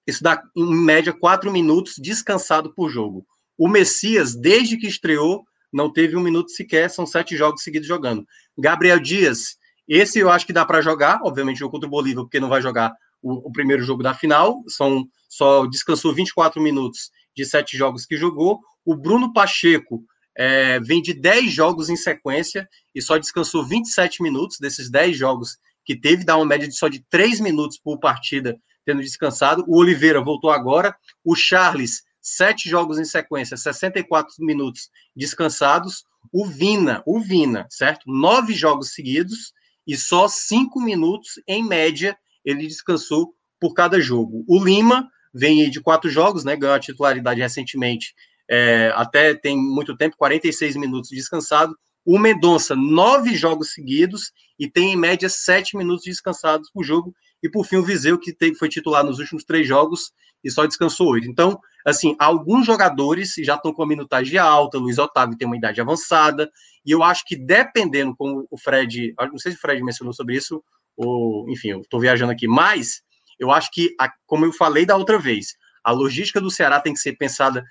[0.06, 3.26] Isso dá, em média, 4 minutos descansado por jogo.
[3.58, 5.42] O Messias, desde que estreou,
[5.72, 8.24] não teve um minuto sequer, são sete jogos seguidos jogando.
[8.56, 9.56] Gabriel Dias,
[9.88, 12.62] esse eu acho que dá para jogar, obviamente, jogo contra o Bolívia, porque não vai
[12.62, 18.06] jogar o, o, primeiro jogo da final, são só descansou 24 minutos de sete jogos
[18.06, 18.60] que jogou.
[18.84, 20.04] O Bruno Pacheco
[20.36, 25.58] é, vem de 10 jogos em sequência e só descansou 27 minutos desses 10 jogos
[25.84, 29.64] que teve, dá uma média de só de 3 minutos por partida tendo descansado.
[29.66, 30.94] O Oliveira voltou agora.
[31.24, 36.04] O Charles sete jogos em sequência, 64 minutos descansados.
[36.32, 38.04] O Vina, o Vina, certo?
[38.06, 39.52] Nove jogos seguidos
[39.86, 44.44] e só cinco minutos em média ele descansou por cada jogo.
[44.48, 46.54] O Lima vem de quatro jogos, né?
[46.56, 48.14] Ganhou a titularidade recentemente,
[48.52, 51.74] é, até tem muito tempo, 46 minutos descansado.
[52.04, 57.14] O Mendonça, nove jogos seguidos e tem em média sete minutos descansados por jogo.
[57.42, 60.12] E por fim, o Viseu, que foi titular nos últimos três jogos
[60.44, 61.30] e só descansou oito.
[61.30, 65.80] Então, assim, alguns jogadores já estão com a minutagem alta, Luiz Otávio tem uma idade
[65.80, 66.50] avançada,
[66.84, 70.36] e eu acho que dependendo, como o Fred, não sei se o Fred mencionou sobre
[70.36, 70.62] isso,
[70.94, 73.02] ou, enfim, eu estou viajando aqui, mas
[73.38, 73.94] eu acho que,
[74.26, 77.64] como eu falei da outra vez, a logística do Ceará tem que ser pensada.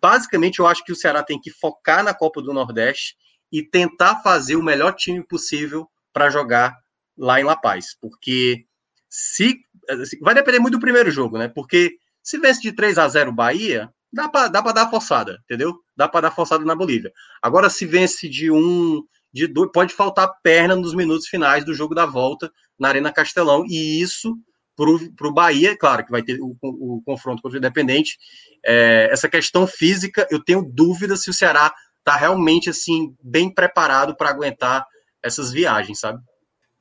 [0.00, 3.16] Basicamente, eu acho que o Ceará tem que focar na Copa do Nordeste
[3.50, 6.76] e tentar fazer o melhor time possível para jogar
[7.16, 8.64] lá em La Paz, porque
[9.08, 11.48] se assim, vai depender muito do primeiro jogo, né?
[11.48, 15.78] Porque se vence de 3 a 0 Bahia, dá para dá para dar forçada, entendeu?
[15.96, 17.12] Dá para dar forçada na Bolívia.
[17.42, 19.02] Agora se vence de um,
[19.32, 23.64] de dois, pode faltar perna nos minutos finais do jogo da volta na Arena Castelão
[23.66, 24.36] e isso
[24.76, 28.18] para o Bahia, claro que vai ter o, o, confronto contra o Independente.
[28.64, 34.16] É, essa questão física, eu tenho dúvida se o Ceará está realmente assim bem preparado
[34.16, 34.86] para aguentar
[35.22, 36.20] essas viagens, sabe?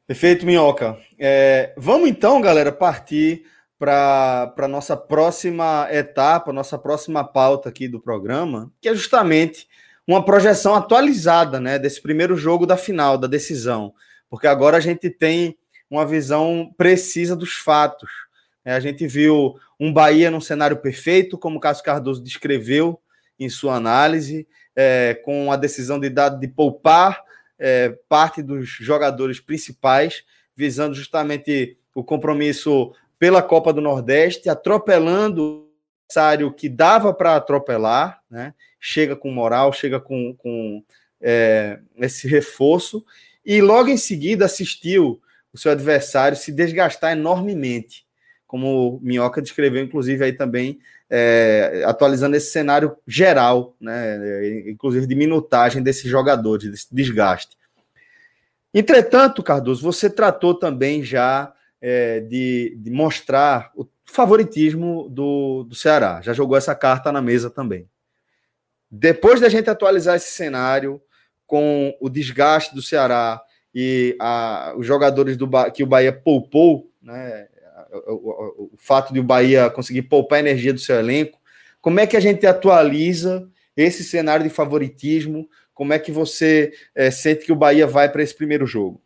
[0.07, 0.97] Perfeito, Minhoca.
[1.17, 3.45] É, vamos então, galera, partir
[3.77, 9.67] para a nossa próxima etapa, nossa próxima pauta aqui do programa, que é justamente
[10.07, 13.93] uma projeção atualizada né, desse primeiro jogo da final, da decisão.
[14.29, 15.57] Porque agora a gente tem
[15.91, 18.09] uma visão precisa dos fatos.
[18.63, 23.01] É, a gente viu um Bahia num cenário perfeito, como o Cássio Cardoso descreveu
[23.37, 27.21] em sua análise, é, com a decisão de, de poupar
[27.59, 30.23] é, parte dos jogadores principais,
[30.55, 35.69] visando justamente o compromisso pela Copa do Nordeste, atropelando o
[36.05, 38.53] adversário que dava para atropelar, né?
[38.79, 40.83] chega com moral, chega com, com
[41.19, 43.05] é, esse reforço,
[43.45, 45.21] e logo em seguida assistiu
[45.53, 48.05] o seu adversário se desgastar enormemente,
[48.47, 50.79] como o Minhoca descreveu, inclusive, aí também
[51.09, 57.57] é, atualizando esse cenário geral, né, inclusive de minutagem desses jogadores, desse desgaste.
[58.73, 66.21] Entretanto, Cardoso, você tratou também já é, de, de, mostrar o favoritismo do, do Ceará,
[66.21, 67.89] já jogou essa carta na mesa também.
[68.89, 71.01] Depois da gente atualizar esse cenário
[71.45, 73.41] com o desgaste do Ceará
[73.73, 77.47] e a, os jogadores do que o Bahia poupou, né,
[78.07, 81.39] o, o, o, fato de o Bahia conseguir poupar a energia do seu elenco,
[81.81, 85.49] como é que a gente atualiza esse cenário de favoritismo?
[85.73, 89.01] Como é que você é, sente que o Bahia vai para esse primeiro jogo?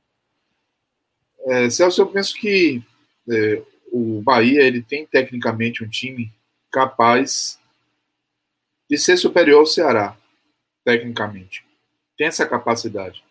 [1.47, 2.83] É, Celso, eu penso que
[3.29, 3.61] é,
[3.91, 6.33] o Bahia ele tem tecnicamente um time
[6.71, 7.57] capaz
[8.89, 10.17] de ser superior ao Ceará,
[10.83, 11.65] tecnicamente.
[12.17, 13.24] Tem essa capacidade.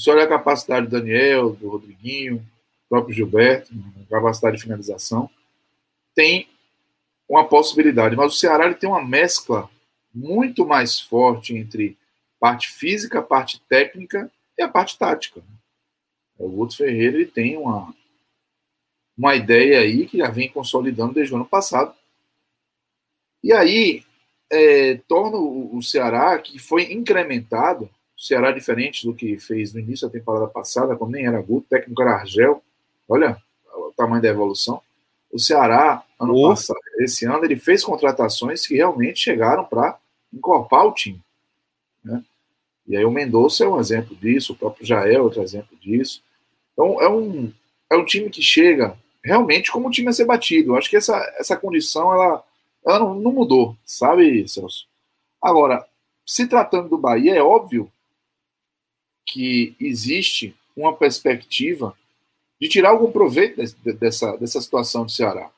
[0.00, 2.44] Você olha a capacidade do Daniel, do Rodriguinho, do
[2.88, 3.70] próprio Gilberto,
[4.08, 5.28] capacidade de finalização,
[6.14, 6.48] tem
[7.28, 8.16] uma possibilidade.
[8.16, 9.68] Mas o Ceará ele tem uma mescla
[10.14, 11.98] muito mais forte entre
[12.40, 15.42] parte física, parte técnica e a parte tática.
[16.38, 17.94] O Guto Ferreira ele tem uma,
[19.18, 21.94] uma ideia aí que já vem consolidando desde o ano passado.
[23.44, 24.02] E aí
[24.50, 30.06] é, torna o, Ceará, que foi incrementado, o Ceará diferente do que fez no início
[30.06, 32.62] da temporada passada, quando nem era Guto, o técnico era Argel.
[33.08, 33.38] Olha
[33.74, 34.82] o tamanho da evolução.
[35.32, 39.98] O Ceará, ano passado, esse ano, ele fez contratações que realmente chegaram para
[40.30, 41.18] encorpar o time.
[42.04, 42.22] Né?
[42.86, 46.22] E aí o Mendonça é um exemplo disso, o próprio Jael é outro exemplo disso.
[46.74, 47.50] Então é um,
[47.88, 50.72] é um time que chega realmente como um time a ser batido.
[50.72, 52.44] Eu acho que essa, essa condição ela,
[52.86, 54.86] ela não, não mudou, sabe, Celso?
[55.40, 55.86] Agora,
[56.26, 57.90] se tratando do Bahia, é óbvio
[59.26, 61.96] que existe uma perspectiva
[62.60, 63.56] de tirar algum proveito
[63.94, 65.50] dessa, dessa situação do Ceará.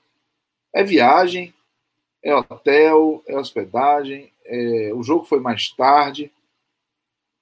[0.73, 1.53] É viagem,
[2.23, 6.31] é hotel, é hospedagem, é, o jogo foi mais tarde,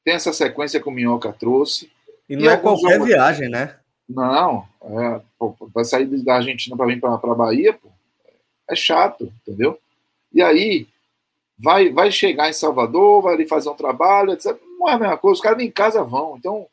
[0.05, 1.91] tem essa sequência que o Minhoca trouxe.
[2.29, 3.09] E não e é qualquer jogos...
[3.09, 3.77] viagem, né?
[4.09, 7.89] Não, é, pô, vai sair da Argentina para vir para a Bahia, pô,
[8.69, 9.79] é chato, entendeu?
[10.33, 10.89] E aí,
[11.59, 14.57] vai, vai chegar em Salvador, vai ali fazer um trabalho, etc.
[14.81, 16.67] Não é a mesma coisa, os caras nem em casa vão, então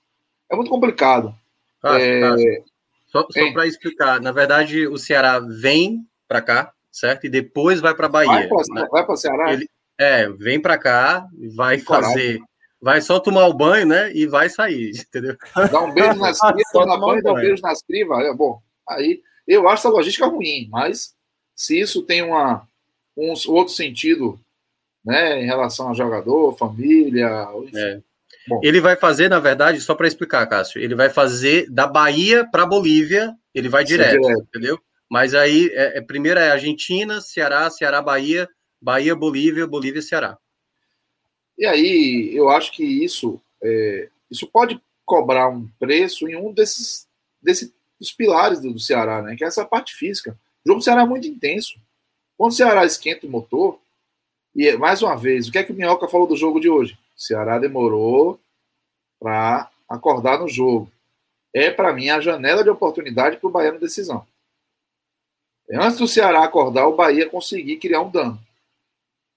[0.49, 1.36] é muito complicado.
[1.84, 2.64] Ah, é...
[3.08, 7.26] Só, só para explicar, na verdade, o Ceará vem para cá, certo?
[7.26, 8.49] E depois vai para Bahia.
[8.89, 9.51] Vai para o Ceará?
[9.51, 12.39] Ele, é, vem para cá, vai fazer
[12.82, 14.12] vai só tomar o banho, né?
[14.14, 15.36] E vai sair, entendeu?
[15.72, 18.26] Dá um beijo nas crivas, toma banho, dá um beijo nas crivas.
[18.26, 18.62] É bom.
[18.88, 21.16] Aí eu acho essa logística ruim, mas
[21.55, 22.68] se isso tem uma,
[23.16, 24.39] um outro sentido,
[25.08, 28.01] né, em relação a jogador, família, é.
[28.62, 32.66] Ele vai fazer, na verdade, só para explicar, Cássio, ele vai fazer da Bahia para
[32.66, 34.80] Bolívia, ele vai direto, direto, entendeu?
[35.10, 38.49] Mas aí, é, é, primeiro é Argentina, Ceará, Ceará, Bahia,
[38.82, 40.38] Bahia, Bolívia, Bolívia, Ceará.
[41.58, 47.08] E aí, eu acho que isso, é, isso pode cobrar um preço em um desses,
[47.41, 49.36] desses dos pilares do, do Ceará, né?
[49.38, 50.38] Que é essa parte física.
[50.66, 51.76] O jogo do Ceará é muito intenso.
[52.38, 53.80] Quando o Ceará esquenta o motor,
[54.58, 56.97] e mais uma vez, o que é que o Minhoca falou do jogo de hoje?
[57.16, 58.39] O Ceará demorou
[59.20, 60.91] para acordar no jogo.
[61.53, 64.26] É, para mim, a janela de oportunidade para o Bahia na decisão.
[65.72, 68.39] Antes do Ceará acordar, o Bahia conseguir criar um dano.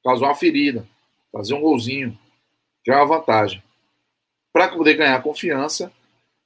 [0.03, 0.87] Causar uma ferida
[1.33, 2.17] fazer um golzinho,
[2.87, 3.63] já é uma vantagem.
[4.53, 5.93] Para poder ganhar confiança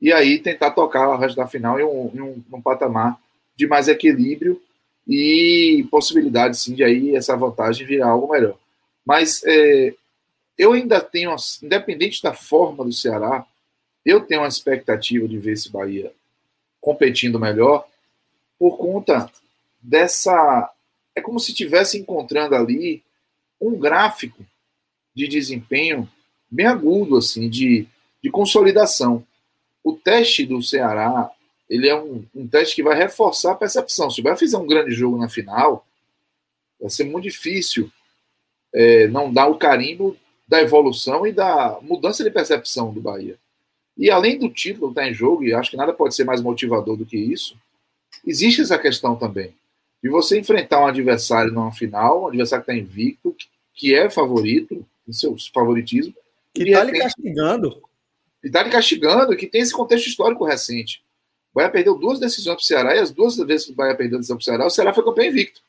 [0.01, 3.18] e aí tentar tocar o resto da final em um, em um, um patamar
[3.57, 4.61] de mais equilíbrio
[5.07, 8.57] e possibilidade, sim, de aí essa vantagem virar algo melhor.
[9.05, 9.94] Mas é,
[10.57, 13.44] eu ainda tenho, independente da forma do Ceará,
[14.05, 16.12] eu tenho uma expectativa de ver esse Bahia
[16.80, 17.86] competindo melhor
[18.59, 19.30] por conta
[19.80, 20.70] dessa.
[21.14, 23.02] É como se estivesse encontrando ali
[23.61, 24.44] um gráfico
[25.14, 26.09] de desempenho
[26.50, 27.86] bem agudo, assim, de,
[28.22, 29.26] de consolidação.
[29.82, 31.30] O teste do Ceará,
[31.68, 34.11] ele é um, um teste que vai reforçar a percepção.
[34.11, 35.86] Se o Bahia fizer um grande jogo na final,
[36.80, 37.90] vai ser muito difícil
[38.75, 40.16] é, não dar o carimbo
[40.47, 43.39] da evolução e da mudança de percepção do Bahia.
[43.97, 46.97] E além do título estar em jogo, e acho que nada pode ser mais motivador
[46.97, 47.57] do que isso,
[48.27, 49.55] existe essa questão também.
[50.03, 53.35] De você enfrentar um adversário numa final, um adversário que está invicto,
[53.72, 56.14] que é favorito, em seu favoritismo.
[56.53, 57.83] Que está lhe castigando.
[58.43, 61.03] E está lhe castigando, que tem esse contexto histórico recente.
[61.53, 63.95] O Bahia perdeu duas decisões para o Ceará, e as duas vezes que o Bahia
[63.95, 65.62] perdeu a decisão para o Ceará, o Ceará foi campeão invicto.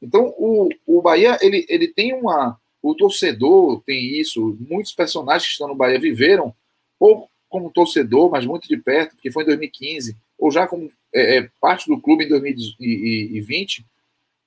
[0.00, 2.58] Então, o, o Bahia, ele, ele tem uma.
[2.80, 6.54] O torcedor tem isso, muitos personagens que estão no Bahia viveram,
[6.98, 11.38] ou como torcedor, mas muito de perto, porque foi em 2015, ou já como é,
[11.38, 13.84] é, parte do clube em 2020,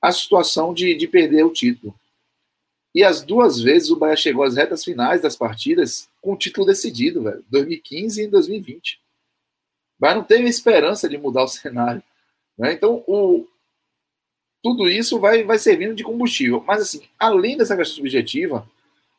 [0.02, 1.94] a situação de, de perder o título.
[2.94, 6.68] E as duas vezes o Bahia chegou às retas finais das partidas com o título
[6.68, 7.44] decidido, velho.
[7.50, 8.96] 2015 e 2020.
[8.96, 9.00] O
[10.00, 12.04] Bahia não teve esperança de mudar o cenário.
[12.58, 12.74] Né?
[12.74, 13.48] Então, o,
[14.62, 16.64] tudo isso vai, vai servindo de combustível.
[16.66, 18.68] Mas, assim, além dessa questão subjetiva,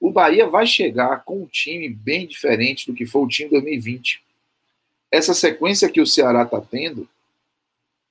[0.00, 4.22] o Bahia vai chegar com um time bem diferente do que foi o time 2020.
[5.10, 7.08] Essa sequência que o Ceará está tendo,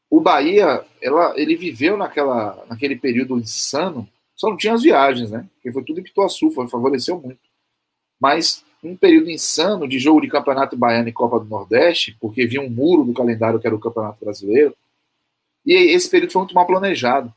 [0.10, 4.08] o Bahia, ela, ele viveu naquela, naquele período insano
[4.42, 5.48] só não tinha as viagens, né?
[5.54, 7.40] Porque foi tudo em Pituaçu, foi, favoreceu muito.
[8.20, 12.62] Mas um período insano de jogo de Campeonato Baiano e Copa do Nordeste, porque vinha
[12.62, 14.76] um muro do calendário que era o Campeonato Brasileiro.
[15.66, 17.34] E esse período foi muito mal planejado.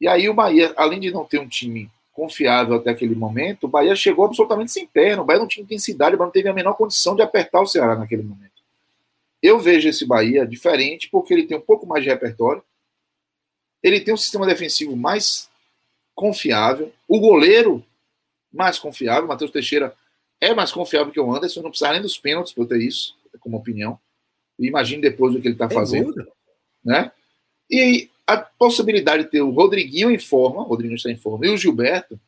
[0.00, 3.68] E aí o Bahia, além de não ter um time confiável até aquele momento, o
[3.68, 5.22] Bahia chegou absolutamente sem perna.
[5.22, 7.66] O Bahia não tinha intensidade, o Bahia não teve a menor condição de apertar o
[7.66, 8.52] Ceará naquele momento.
[9.42, 12.62] Eu vejo esse Bahia diferente porque ele tem um pouco mais de repertório.
[13.82, 15.50] Ele tem um sistema defensivo mais
[16.14, 16.92] confiável.
[17.08, 17.84] O goleiro
[18.52, 19.26] mais confiável.
[19.26, 19.94] Matheus Teixeira
[20.40, 21.62] é mais confiável que o Anderson.
[21.62, 23.98] Não precisa nem dos pênaltis para eu ter isso, como opinião.
[24.58, 26.14] Imagine depois o que ele está fazendo.
[26.84, 27.10] Né?
[27.70, 31.50] E a possibilidade de ter o Rodriguinho em forma, o Rodriguinho está em forma, e
[31.50, 32.18] o Gilberto,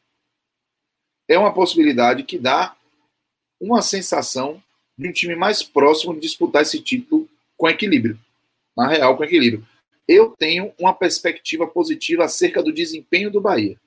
[1.29, 2.77] é uma possibilidade que dá
[3.61, 4.63] uma sensação
[4.97, 8.19] de um time mais próximo de disputar esse título com equilíbrio.
[8.77, 9.67] Na real, com equilíbrio
[10.07, 13.81] eu tenho uma perspectiva positiva acerca do desempenho do Bahia.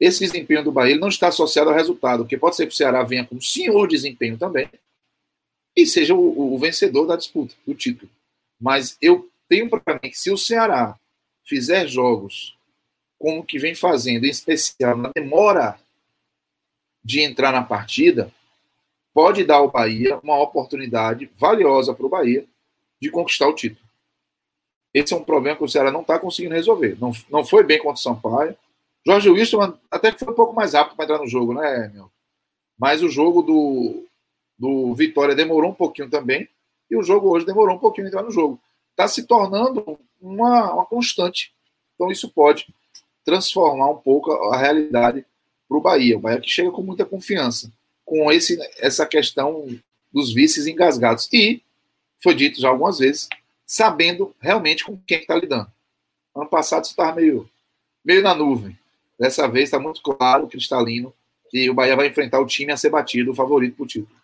[0.00, 3.02] Esse desempenho do Bahia não está associado ao resultado, porque pode ser que o Ceará
[3.02, 4.68] venha com um senhor desempenho também
[5.74, 8.10] e seja o, o vencedor da disputa, do título.
[8.60, 10.98] Mas eu tenho para mim que se o Ceará
[11.44, 12.56] fizer jogos
[13.18, 15.78] como que vem fazendo, em especial na demora
[17.02, 18.32] de entrar na partida,
[19.14, 22.44] pode dar ao Bahia uma oportunidade valiosa para o Bahia
[23.00, 23.86] de conquistar o título.
[24.92, 26.96] Esse é um problema que o Ceará não está conseguindo resolver.
[27.00, 28.56] Não, não foi bem contra o Sampaio.
[29.06, 32.10] Jorge Wilson até que foi um pouco mais rápido para entrar no jogo, né, meu?
[32.78, 34.06] Mas o jogo do,
[34.58, 36.48] do Vitória demorou um pouquinho também.
[36.90, 38.60] E o jogo hoje demorou um pouquinho para entrar no jogo.
[38.96, 41.52] Está se tornando uma, uma constante.
[41.94, 42.66] Então isso pode
[43.24, 45.24] transformar um pouco a realidade
[45.68, 46.16] para o Bahia.
[46.16, 47.70] O Bahia que chega com muita confiança
[48.06, 49.66] com esse, essa questão
[50.12, 51.28] dos vices engasgados.
[51.32, 51.60] E,
[52.22, 53.28] foi dito já algumas vezes,
[53.66, 55.70] sabendo realmente com quem está lidando.
[56.34, 57.50] Ano passado isso estava meio,
[58.04, 58.78] meio na nuvem.
[59.18, 61.12] Dessa vez está muito claro, cristalino,
[61.50, 64.16] que o Bahia vai enfrentar o time a ser batido, o favorito para o título.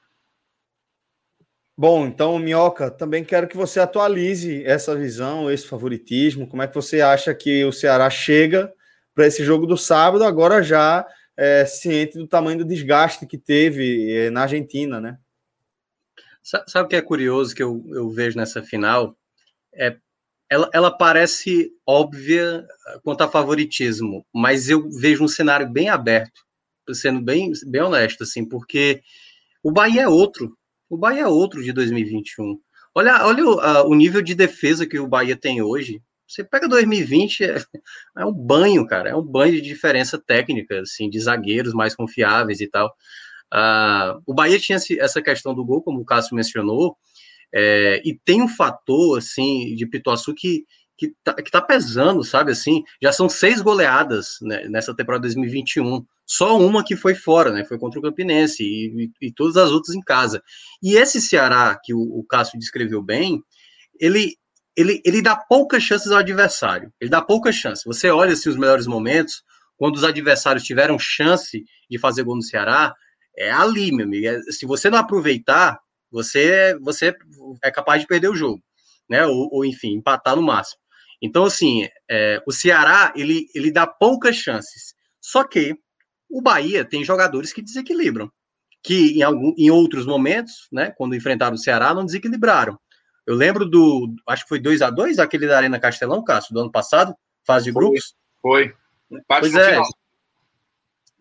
[1.77, 6.47] Bom, então, Minhoca, também quero que você atualize essa visão, esse favoritismo.
[6.47, 8.73] Como é que você acha que o Ceará chega
[9.15, 11.07] para esse jogo do sábado, agora já
[11.37, 15.19] é, ciente do tamanho do desgaste que teve é, na Argentina, né?
[16.43, 19.17] Sabe o que é curioso que eu, eu vejo nessa final?
[19.73, 19.97] É,
[20.51, 22.67] ela, ela parece óbvia
[23.03, 26.43] quanto a favoritismo, mas eu vejo um cenário bem aberto,
[26.93, 29.03] sendo bem, bem honesto, assim, porque
[29.63, 30.57] o Bahia é outro.
[30.93, 32.61] O Bahia é outro de 2021.
[32.95, 36.03] Olha, olha o, o nível de defesa que o Bahia tem hoje.
[36.29, 37.57] Você pega 2020, é,
[38.19, 42.61] é, um banho, cara, é um banho de diferença técnica, assim, de zagueiros mais confiáveis
[42.61, 42.95] e tal.
[43.51, 46.95] Uh, o Bahia tinha essa questão do gol, como o Cássio mencionou,
[47.51, 50.67] é, e tem um fator, assim, de Pituaçu que,
[51.03, 56.05] que, tá, que tá pesando, sabe, assim, já são seis goleadas né, nessa temporada 2021,
[56.25, 59.73] só uma que foi fora, né, foi contra o Campinense, e, e, e todas as
[59.73, 60.41] outras em casa.
[60.81, 63.43] E esse Ceará, que o, o Cássio descreveu bem,
[63.99, 64.37] ele,
[64.77, 66.93] ele, ele dá poucas chances ao adversário.
[67.01, 67.85] Ele dá poucas chances.
[67.85, 69.43] Você olha assim, os melhores momentos,
[69.77, 72.95] quando os adversários tiveram chance de fazer gol no Ceará,
[73.37, 74.27] é ali, meu amigo.
[74.27, 75.81] É, se você não aproveitar,
[76.11, 77.17] você, você
[77.63, 78.63] é capaz de perder o jogo,
[79.09, 79.27] né?
[79.27, 80.82] Ou, ou enfim, empatar no máximo.
[81.23, 84.95] Então, assim, é, o Ceará ele, ele dá poucas chances.
[85.21, 85.79] Só que
[86.29, 88.29] o Bahia tem jogadores que desequilibram,
[88.83, 92.77] que em, algum, em outros momentos, né, quando enfrentaram o Ceará, não desequilibraram.
[93.25, 94.13] Eu lembro do.
[94.27, 97.15] Acho que foi 2 a 2 aquele da Arena Castelão, Cássio, do ano passado,
[97.47, 98.17] fase de foi, grupos.
[98.41, 98.75] Foi.
[99.29, 99.71] pois é.
[99.71, 99.89] Final.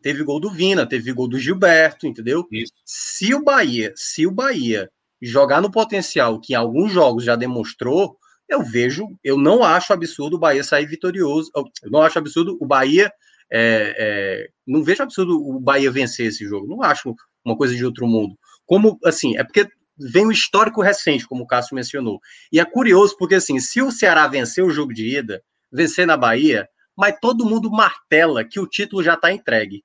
[0.02, 2.47] Teve gol do Vina, teve gol do Gilberto, entendeu?
[2.52, 2.74] Isso.
[2.84, 4.89] Se o Bahia, se o Bahia
[5.22, 8.18] jogar no potencial que em alguns jogos já demonstrou,
[8.52, 11.49] eu vejo, eu não acho absurdo o Bahia sair vitorioso.
[11.56, 13.12] Eu não acho absurdo o Bahia.
[13.49, 16.68] É, é, não vejo absurdo o Bahia vencer esse jogo.
[16.68, 18.38] Não acho uma coisa de outro mundo.
[18.66, 22.20] Como, assim, é porque vem o histórico recente, como o Cássio mencionou.
[22.52, 25.41] E é curioso porque, assim, se o Ceará vencer o jogo de ida,
[25.72, 29.82] vencer na Bahia, mas todo mundo martela que o título já está entregue.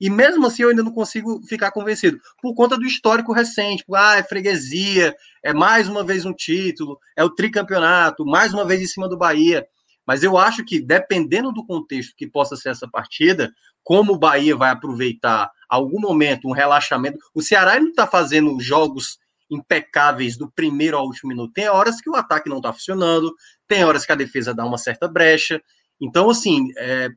[0.00, 3.84] E mesmo assim eu ainda não consigo ficar convencido, por conta do histórico recente.
[3.94, 8.80] Ah, é freguesia, é mais uma vez um título, é o tricampeonato, mais uma vez
[8.80, 9.66] em cima do Bahia.
[10.06, 14.56] Mas eu acho que, dependendo do contexto que possa ser essa partida, como o Bahia
[14.56, 17.18] vai aproveitar algum momento, um relaxamento.
[17.34, 19.18] O Ceará não está fazendo jogos
[19.50, 21.52] impecáveis do primeiro ao último minuto.
[21.52, 23.34] Tem horas que o ataque não está funcionando,
[23.66, 25.62] tem horas que a defesa dá uma certa brecha.
[26.00, 27.08] Então, assim, é,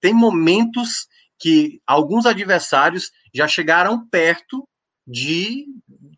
[0.00, 1.08] tem momentos
[1.40, 4.68] que alguns adversários já chegaram perto
[5.06, 5.66] de,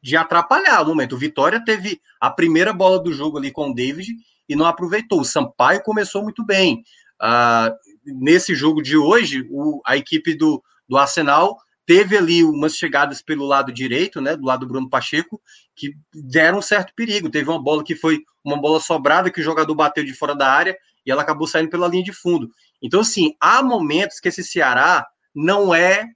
[0.02, 1.14] de atrapalhar o momento.
[1.14, 4.10] O Vitória teve a primeira bola do jogo ali com o David
[4.48, 5.20] e não aproveitou.
[5.20, 6.82] O Sampaio começou muito bem.
[7.22, 7.72] Uh,
[8.04, 11.56] nesse jogo de hoje, o, a equipe do, do Arsenal
[11.86, 15.40] teve ali umas chegadas pelo lado direito, né, do lado do Bruno Pacheco,
[15.74, 17.30] que deram um certo perigo.
[17.30, 20.48] Teve uma bola que foi uma bola sobrada que o jogador bateu de fora da
[20.50, 20.76] área
[21.06, 22.50] e ela acabou saindo pela linha de fundo.
[22.80, 26.06] Então, assim, há momentos que esse Ceará não é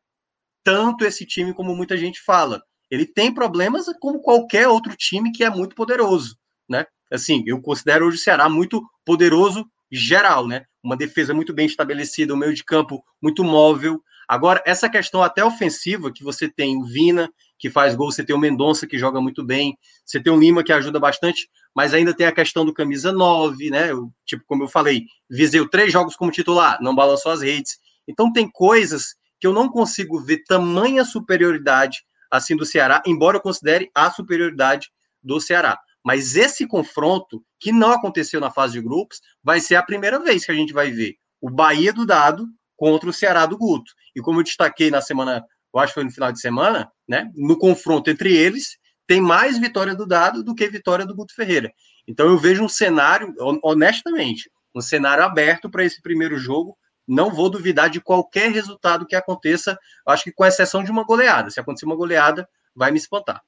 [0.65, 2.63] tanto esse time como muita gente fala.
[2.91, 6.37] Ele tem problemas como qualquer outro time que é muito poderoso,
[6.69, 6.87] né?
[7.11, 10.65] Assim, eu considero hoje o Ceará muito poderoso geral, né?
[10.83, 15.45] Uma defesa muito bem estabelecida, um meio de campo muito móvel, Agora, essa questão até
[15.45, 19.21] ofensiva, que você tem o Vina, que faz gol, você tem o Mendonça, que joga
[19.21, 22.75] muito bem, você tem o Lima, que ajuda bastante, mas ainda tem a questão do
[22.75, 23.93] camisa 9, né?
[23.93, 27.79] Eu, tipo, como eu falei, Viseu três jogos como titular, não balançou as redes.
[28.09, 31.99] Então, tem coisas que eu não consigo ver tamanha superioridade
[32.31, 34.91] assim do Ceará, embora eu considere a superioridade
[35.23, 35.79] do Ceará.
[36.05, 40.45] Mas esse confronto, que não aconteceu na fase de grupos, vai ser a primeira vez
[40.45, 42.47] que a gente vai ver o Bahia do Dado
[42.77, 43.93] contra o Ceará do Guto.
[44.15, 47.31] E como eu destaquei na semana, eu acho que foi no final de semana, né?
[47.35, 51.73] No confronto entre eles, tem mais vitória do Dado do que vitória do Guto Ferreira.
[52.07, 56.77] Então eu vejo um cenário, honestamente, um cenário aberto para esse primeiro jogo.
[57.07, 61.51] Não vou duvidar de qualquer resultado que aconteça, acho que com exceção de uma goleada.
[61.51, 63.43] Se acontecer uma goleada, vai me espantar.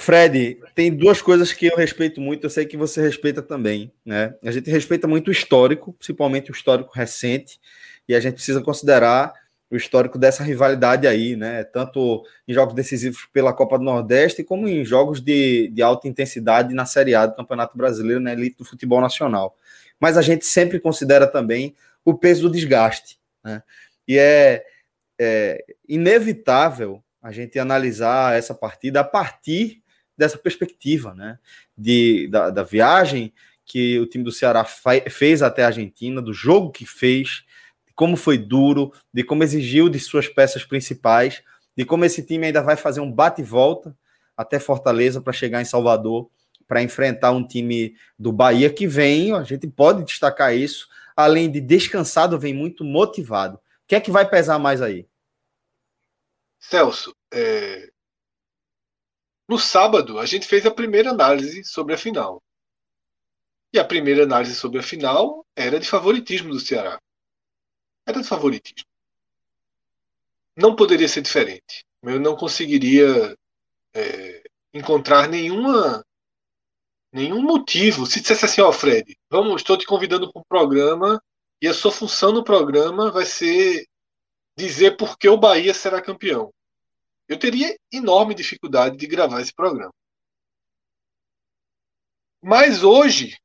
[0.00, 4.32] Fred, tem duas coisas que eu respeito muito, eu sei que você respeita também, né?
[4.44, 7.58] A gente respeita muito o histórico, principalmente o histórico recente,
[8.08, 9.34] e a gente precisa considerar
[9.68, 11.64] o histórico dessa rivalidade aí, né?
[11.64, 16.72] Tanto em jogos decisivos pela Copa do Nordeste, como em jogos de, de alta intensidade
[16.74, 19.56] na Série A do Campeonato Brasileiro, na elite do futebol nacional.
[20.00, 21.74] Mas a gente sempre considera também
[22.08, 23.62] o peso do desgaste, né?
[24.06, 24.64] E é,
[25.20, 29.82] é inevitável a gente analisar essa partida a partir
[30.16, 31.38] dessa perspectiva, né?
[31.76, 33.30] De, da, da viagem
[33.62, 37.44] que o time do Ceará fez até a Argentina, do jogo que fez,
[37.86, 41.42] de como foi duro, de como exigiu de suas peças principais,
[41.76, 43.94] de como esse time ainda vai fazer um bate-volta
[44.34, 46.30] até Fortaleza para chegar em Salvador,
[46.66, 50.88] para enfrentar um time do Bahia que vem, a gente pode destacar isso,
[51.18, 53.56] além de descansado, vem muito motivado.
[53.56, 55.08] O que é que vai pesar mais aí?
[56.60, 57.90] Celso, é,
[59.48, 62.40] no sábado, a gente fez a primeira análise sobre a final.
[63.72, 67.00] E a primeira análise sobre a final era de favoritismo do Ceará.
[68.06, 68.88] Era de favoritismo.
[70.56, 71.84] Não poderia ser diferente.
[72.00, 73.36] Eu não conseguiria
[73.92, 76.04] é, encontrar nenhuma
[77.12, 78.06] nenhum motivo.
[78.06, 81.22] Se dissesse assim, ó, oh, Fred, vamos, estou te convidando para um programa
[81.60, 83.86] e a sua função no programa vai ser
[84.56, 86.52] dizer por que o Bahia será campeão
[87.28, 89.92] eu teria enorme dificuldade de gravar esse programa.
[92.42, 93.36] Mas hoje,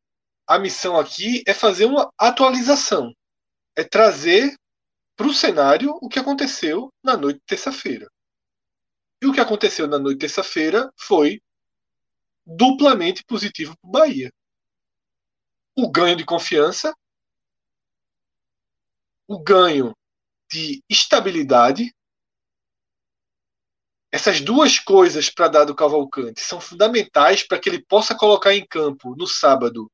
[0.47, 3.13] a missão aqui é fazer uma atualização.
[3.75, 4.55] É trazer
[5.15, 8.09] para o cenário o que aconteceu na noite de terça-feira.
[9.21, 11.41] E o que aconteceu na noite de terça-feira foi
[12.45, 14.31] duplamente positivo para o Bahia.
[15.75, 16.93] O ganho de confiança,
[19.27, 19.95] o ganho
[20.51, 21.93] de estabilidade
[24.13, 29.15] essas duas coisas para Dado Cavalcante são fundamentais para que ele possa colocar em campo
[29.15, 29.91] no sábado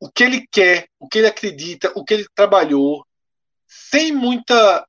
[0.00, 3.06] o que ele quer, o que ele acredita, o que ele trabalhou,
[3.68, 4.84] sem muita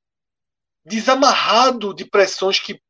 [0.84, 2.82] desamarrado de pressões que,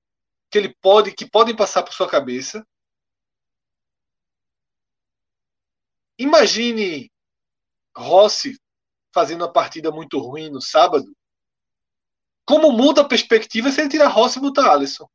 [0.50, 2.66] que ele pode, que podem passar por sua cabeça.
[6.22, 7.10] Imagine
[7.96, 8.58] Rossi
[9.12, 11.14] fazendo uma partida muito ruim no sábado
[12.44, 15.08] como muda a perspectiva se ele tirar Rossi e botar Alisson?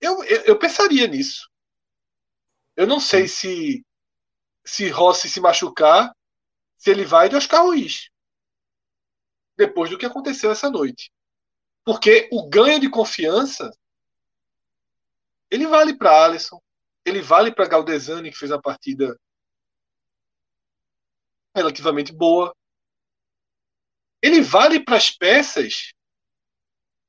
[0.00, 1.48] Eu, eu, eu, pensaria nisso.
[2.76, 3.84] Eu não sei se
[4.66, 6.14] se Rossi se machucar,
[6.78, 8.08] se ele vai de Oscar Ruiz.
[9.56, 11.10] Depois do que aconteceu essa noite.
[11.84, 13.70] Porque o ganho de confiança
[15.50, 16.60] ele vale para Alisson,
[17.04, 19.18] ele vale para Galdesani, que fez uma partida
[21.54, 22.54] relativamente boa
[24.24, 25.92] ele vale para as peças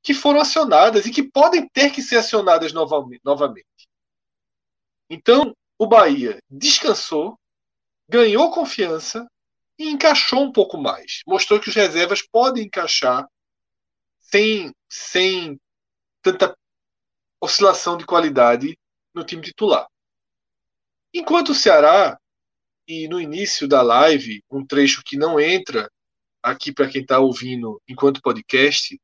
[0.04, 3.88] que foram acionadas e que podem ter que ser acionadas novamente.
[5.10, 7.40] Então, o Bahia descansou,
[8.10, 9.26] ganhou confiança
[9.80, 11.22] e encaixou um pouco mais.
[11.26, 13.26] Mostrou que os reservas podem encaixar
[14.20, 15.58] sem, sem
[16.22, 16.54] tanta
[17.40, 18.78] oscilação de qualidade
[19.16, 19.88] no time titular.
[21.14, 22.20] Enquanto o Ceará,
[22.88, 25.90] e no início da live, um trecho que não entra
[26.44, 29.00] aqui para quem está ouvindo enquanto podcast,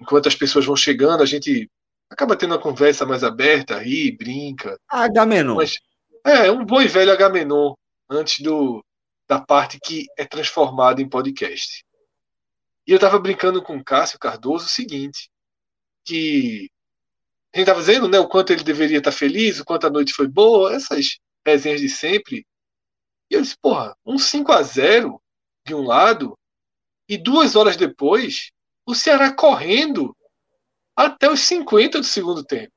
[0.00, 1.70] enquanto as pessoas vão chegando, a gente
[2.10, 4.78] acaba tendo uma conversa mais aberta, ri, brinca.
[4.88, 5.56] Agamenon.
[5.56, 5.78] Mas,
[6.24, 7.74] é, um bom e velho Agamenon
[8.10, 8.84] antes do,
[9.28, 11.84] da parte que é transformada em podcast.
[12.86, 15.30] E eu estava brincando com o Cássio Cardoso o seguinte,
[16.04, 16.68] que
[17.54, 19.90] a gente estava dizendo né, o quanto ele deveria estar tá feliz, o quanto a
[19.90, 22.44] noite foi boa, essas resenhas de sempre.
[23.30, 25.22] E eu disse, porra, um 5 a 0
[25.64, 26.36] de um lado,
[27.08, 28.50] e duas horas depois,
[28.84, 30.16] o Ceará correndo
[30.96, 32.72] até os 50 do segundo tempo.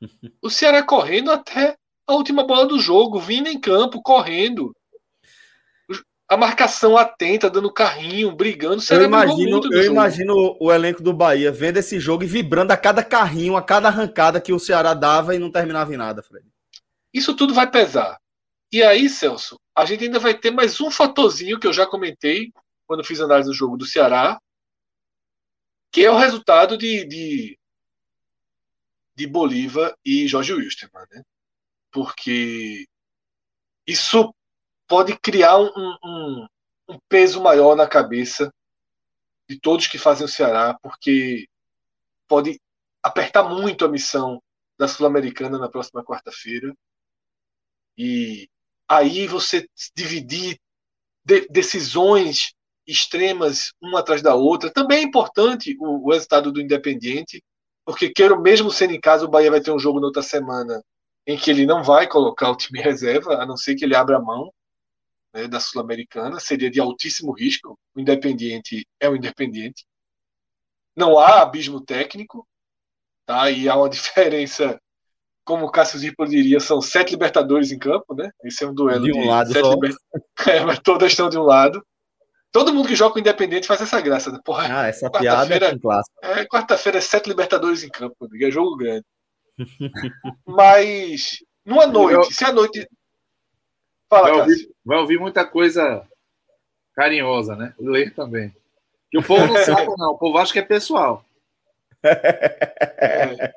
[0.42, 1.76] O Ceará correndo até
[2.06, 4.74] a última bola do jogo, vindo em campo, correndo.
[6.28, 8.82] A marcação atenta, dando carrinho, brigando.
[8.90, 9.92] eu imagino, eu jogo.
[9.92, 13.88] imagino o elenco do Bahia vendo esse jogo e vibrando a cada carrinho, a cada
[13.88, 16.46] arrancada que o Ceará dava e não terminava em nada, Fred.
[17.12, 18.18] Isso tudo vai pesar.
[18.72, 22.50] E aí, Celso, a gente ainda vai ter mais um fatorzinho que eu já comentei
[22.86, 24.38] quando fiz análise do jogo do Ceará,
[25.92, 27.58] que é o resultado de, de,
[29.14, 31.22] de Bolívar e Jorge Wilstermann, né?
[31.92, 32.86] Porque
[33.86, 34.34] isso
[34.86, 36.46] pode criar um, um,
[36.88, 38.52] um peso maior na cabeça
[39.48, 41.46] de todos que fazem o Ceará, porque
[42.26, 42.60] pode
[43.02, 44.42] apertar muito a missão
[44.78, 46.74] da Sul-Americana na próxima quarta-feira.
[47.96, 48.48] E
[48.88, 50.58] aí você dividir
[51.24, 52.54] de, decisões
[52.86, 54.70] extremas uma atrás da outra.
[54.70, 57.42] Também é importante o, o resultado do Independiente,
[57.84, 60.82] porque quero mesmo sendo em casa, o Bahia vai ter um jogo na outra semana
[61.26, 64.20] em que ele não vai colocar o time reserva, a não ser que ele abra
[64.20, 64.52] mão
[65.34, 67.76] né, da Sul-Americana, seria de altíssimo risco.
[67.94, 69.84] O Independiente é o Independiente.
[70.96, 72.46] Não há abismo técnico,
[73.26, 73.50] tá?
[73.50, 74.80] E há uma diferença,
[75.44, 78.30] como o Cássio Zirpoli diria, são sete Libertadores em campo, né?
[78.44, 79.72] Esse é um duelo de um de lado sete só.
[79.74, 79.94] liber...
[80.48, 81.84] é, mas todas estão de um lado.
[82.52, 84.30] Todo mundo que joga com o Independente faz essa graça.
[84.30, 84.38] Né?
[84.44, 86.16] Porra, Ah, essa piada é quarta-feira um clássico.
[86.22, 89.04] é, quarta-feira é sete Libertadores em campo, amigo, é jogo grande.
[90.46, 92.88] Mas, numa noite, se a noite.
[94.08, 96.06] Fala, Vai ouvir, vai ouvir muita coisa
[96.94, 97.74] carinhosa, né?
[97.78, 98.54] Ler também.
[99.10, 100.12] Que o povo não sabe, não.
[100.12, 101.24] O povo acha que é pessoal.
[102.02, 103.54] É.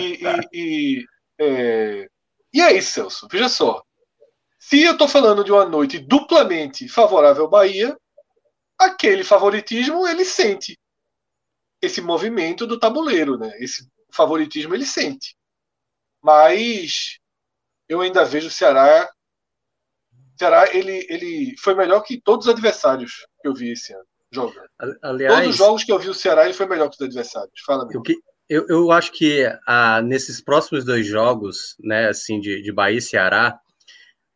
[0.00, 1.06] E, e, e,
[1.38, 2.08] é...
[2.52, 3.28] e isso, Celso.
[3.30, 3.84] Veja só.
[4.58, 7.96] Se eu estou falando de uma noite duplamente favorável ao Bahia,
[8.78, 10.78] aquele favoritismo ele sente.
[11.80, 13.52] Esse movimento do tabuleiro, né?
[13.58, 15.36] Esse favoritismo ele sente.
[16.22, 17.18] Mas
[17.88, 19.08] eu ainda vejo o Ceará.
[20.36, 24.04] O Ceará ele, ele foi melhor que todos os adversários que eu vi esse ano
[24.30, 24.68] jogando.
[25.02, 27.60] Aliás, Todos os jogos que eu vi o Ceará ele foi melhor que os adversários.
[27.64, 28.00] Fala, meu.
[28.00, 28.16] o que,
[28.48, 33.02] eu, eu acho que ah, nesses próximos dois jogos, né, assim, de, de Bahia e
[33.02, 33.58] Ceará,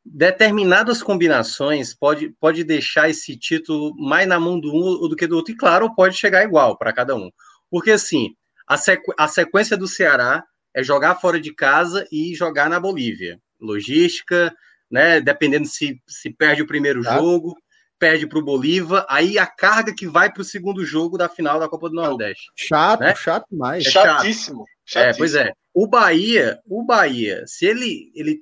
[0.05, 5.37] determinadas combinações pode, pode deixar esse título mais na mão do um do que do
[5.37, 7.31] outro, e claro, pode chegar igual para cada um.
[7.71, 8.35] Porque assim,
[8.67, 10.43] a, sequ, a sequência do Ceará
[10.75, 13.39] é jogar fora de casa e jogar na Bolívia.
[13.61, 14.55] Logística,
[14.91, 15.21] né?
[15.21, 17.17] Dependendo se, se perde o primeiro Tá.
[17.17, 17.55] jogo,
[17.99, 21.61] perde para o Bolívar, aí a carga que vai para o segundo jogo da final
[21.61, 22.45] da Copa do Nordeste.
[22.57, 23.15] Chato, Né?
[23.15, 23.87] chato demais.
[23.87, 24.07] É chato.
[24.23, 24.63] Chatíssimo.
[24.63, 25.19] É, chatíssimo.
[25.19, 25.53] pois é.
[25.75, 28.41] O Bahia, o Bahia, se ele, ele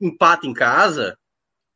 [0.00, 1.16] empata em casa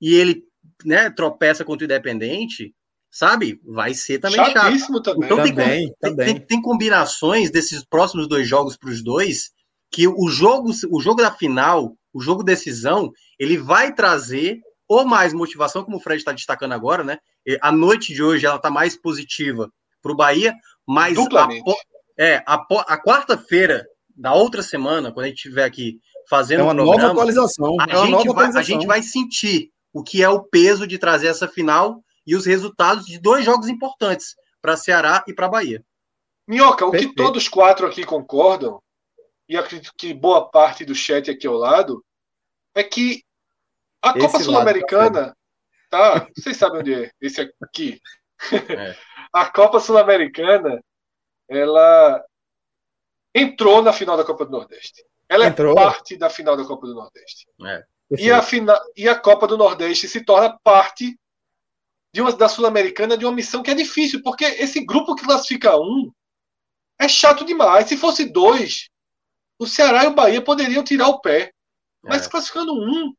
[0.00, 0.44] e ele
[0.84, 2.74] né, tropeça contra o Independente,
[3.10, 3.58] sabe?
[3.64, 4.52] Vai ser também chato.
[4.52, 5.24] Chatíssimo também.
[5.24, 6.26] Então tem, Também, tem, também.
[6.34, 9.50] tem- tem combinações desses próximos dois jogos para os dois
[9.90, 15.32] que o jogo, o jogo da final, o jogo decisão, ele vai trazer ou mais
[15.32, 17.18] motivação, como o Fred está destacando agora, né?
[17.44, 19.68] E A noite de hoje ela está mais positiva
[20.00, 20.54] para o Bahia,
[20.86, 21.60] mas Duplamente.
[21.60, 21.76] apo-
[22.18, 23.84] é, a, a quarta-feira
[24.16, 25.98] da outra semana, quando a gente estiver aqui
[26.30, 27.76] fazendo É uma o nova programa, atualização.
[27.80, 28.64] a é uma gente, nova vai, a atualização.
[28.64, 33.04] gente vai sentir o que é o peso de trazer essa final e os resultados
[33.06, 35.84] de dois jogos importantes para Ceará e para Bahia.
[36.48, 37.14] Minhoca, o Perfeito.
[37.14, 38.80] que todos quatro aqui concordam,
[39.48, 42.04] e acredito que boa parte do chat aqui ao lado,
[42.74, 43.22] é que
[44.02, 45.36] a Esse Copa lado Sul-Americana,
[45.90, 46.28] tá?
[46.36, 47.10] Vocês sabem onde é?
[47.20, 48.00] Esse aqui.
[48.52, 48.96] É.
[49.32, 50.82] A Copa Sul-Americana,
[51.48, 52.24] ela
[53.34, 55.04] entrou na final da Copa do Nordeste.
[55.28, 55.72] Ela Entrou.
[55.72, 57.46] é parte da final da Copa do Nordeste.
[58.18, 58.78] E a, fina...
[58.96, 61.18] e a Copa do Nordeste se torna parte
[62.14, 65.76] de uma, da Sul-Americana de uma missão que é difícil, porque esse grupo que classifica
[65.76, 66.10] um
[66.98, 67.88] é chato demais.
[67.88, 68.88] Se fosse dois,
[69.58, 71.52] o Ceará e o Bahia poderiam tirar o pé.
[72.02, 72.28] Mas É.
[72.30, 73.12] classificando um.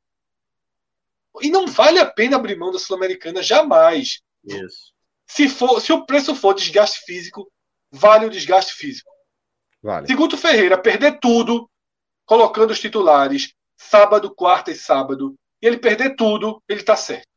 [1.42, 4.22] E não vale a pena abrir mão da Sul-Americana, jamais.
[4.44, 4.94] Isso.
[5.26, 7.52] Se, for, se o preço for desgaste físico,
[7.92, 9.10] vale o desgaste físico.
[9.84, 10.08] Vale.
[10.08, 11.70] Se Guto Ferreira perder tudo,
[12.26, 17.28] colocando os titulares sábado, quarta e sábado, e ele perder tudo, ele tá certo.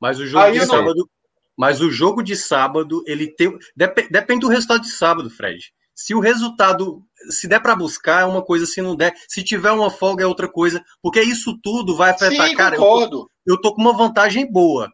[0.00, 1.10] Mas o jogo Aí de não- sábado,
[1.56, 5.72] mas o jogo de sábado, ele tem dep- depende do resultado de sábado, Fred.
[5.94, 9.70] Se o resultado, se der para buscar é uma coisa, se não der, se tiver
[9.72, 12.76] uma folga é outra coisa, porque isso tudo vai afetar, Sim, cara.
[12.76, 13.30] Eu tô, concordo.
[13.46, 14.90] eu tô com uma vantagem boa.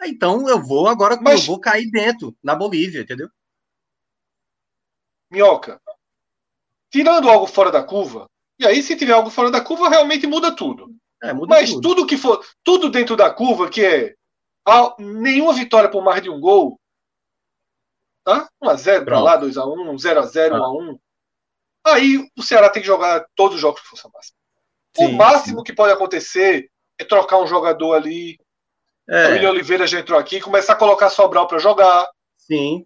[0.00, 3.28] Ah, Então eu vou agora, Mas- eu vou cair dentro na Bolívia, entendeu?
[5.30, 5.80] Minhoca,
[6.90, 8.26] tirando algo fora da curva,
[8.58, 10.94] e aí se tiver algo fora da curva, realmente muda tudo.
[11.22, 11.80] É, muda Mas tudo.
[11.80, 14.14] tudo que for, tudo dentro da curva, que é
[14.98, 16.78] nenhuma vitória por mais de um gol,
[18.24, 18.48] tá?
[18.62, 20.58] 1x0 pra lá, 2x1, 0x0, Ah.
[20.58, 20.98] 1x1.
[21.86, 24.36] Aí o Ceará tem que jogar todos os jogos com força máxima.
[24.98, 26.68] o Sim, máximo que pode acontecer
[26.98, 28.38] é trocar um jogador ali.
[29.08, 32.84] O É, William Oliveira já entrou aqui, começar a colocar Sobral para jogar, sim.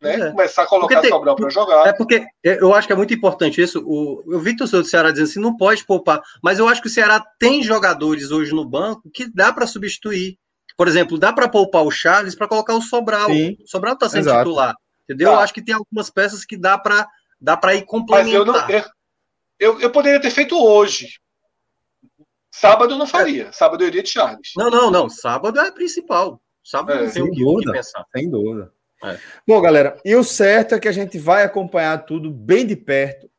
[0.00, 0.14] né?
[0.14, 0.30] É.
[0.30, 1.86] Começar a colocar tem- Sobral para jogar.
[1.88, 3.82] É porque eu acho que é muito importante isso.
[3.84, 6.22] O, eu vi torcedor do Ceará dizendo assim, não pode poupar.
[6.42, 10.38] Mas eu acho que o Ceará tem jogadores hoje no banco que dá para substituir.
[10.76, 13.26] Por exemplo, dá para poupar o Charles para colocar o Sobral.
[13.30, 13.56] Sim.
[13.64, 14.38] O Sobral está sendo Exato.
[14.44, 14.74] titular.
[15.04, 15.30] Entendeu?
[15.30, 15.34] Tá.
[15.34, 17.08] Eu acho que tem algumas peças que dá para
[17.40, 18.34] dá para ir Mas complementar.
[18.34, 18.84] eu não.
[19.58, 21.18] Eu, eu, poderia ter feito hoje.
[22.50, 23.52] Sábado eu não faria.
[23.52, 24.52] Sábado eu iria de Charles.
[24.56, 25.08] Não, não, não.
[25.08, 26.40] Sábado é principal.
[26.64, 27.72] Sábado É, não tem o sem que, o que dúvida.
[27.72, 28.04] pensar.
[28.16, 28.72] Sem dúvida.
[29.04, 29.18] É.
[29.46, 33.30] Bom, galera, e o certo é que a gente vai acompanhar tudo bem de perto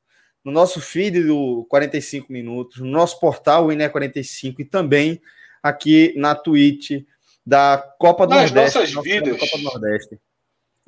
[0.44, 5.22] no nosso feed do 45 Minutos, no nosso portal, o INE45, e também
[5.62, 6.92] aqui na Twitch
[7.46, 8.78] da Copa do Nas Nordeste.
[8.94, 9.38] nossas vidas.
[9.40, 10.20] Copa do Nordeste.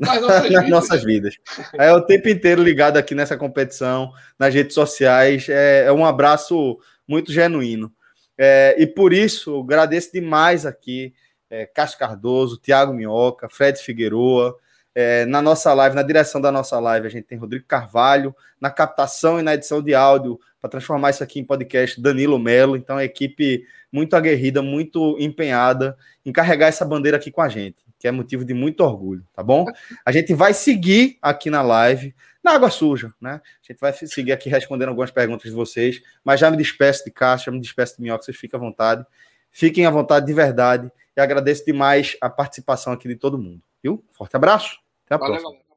[0.01, 0.69] Nas nossas nas vidas.
[0.69, 1.35] nossas vidas.
[1.73, 5.47] É o tempo inteiro ligado aqui nessa competição, nas redes sociais.
[5.47, 7.93] É, é um abraço muito genuíno.
[8.37, 11.13] É, e por isso, agradeço demais aqui,
[11.49, 14.57] é, Cássio Cardoso, Tiago Minhoca, Fred Figueroa.
[14.93, 18.69] É, na nossa live, na direção da nossa live, a gente tem Rodrigo Carvalho, na
[18.69, 22.75] captação e na edição de áudio, para transformar isso aqui em podcast, Danilo Melo.
[22.75, 25.95] Então, é equipe muito aguerrida, muito empenhada
[26.25, 29.43] em carregar essa bandeira aqui com a gente, que é motivo de muito orgulho, tá
[29.43, 29.63] bom?
[30.03, 33.39] A gente vai seguir aqui na live, na água suja, né?
[33.43, 37.11] A gente vai seguir aqui respondendo algumas perguntas de vocês, mas já me despeço de
[37.11, 39.05] Cássio, já me despeço de Minhoca, vocês fiquem à vontade.
[39.51, 44.03] Fiquem à vontade de verdade e agradeço demais a participação aqui de todo mundo, viu?
[44.09, 45.51] Forte abraço, até a Valeu, próxima.
[45.51, 45.70] galera.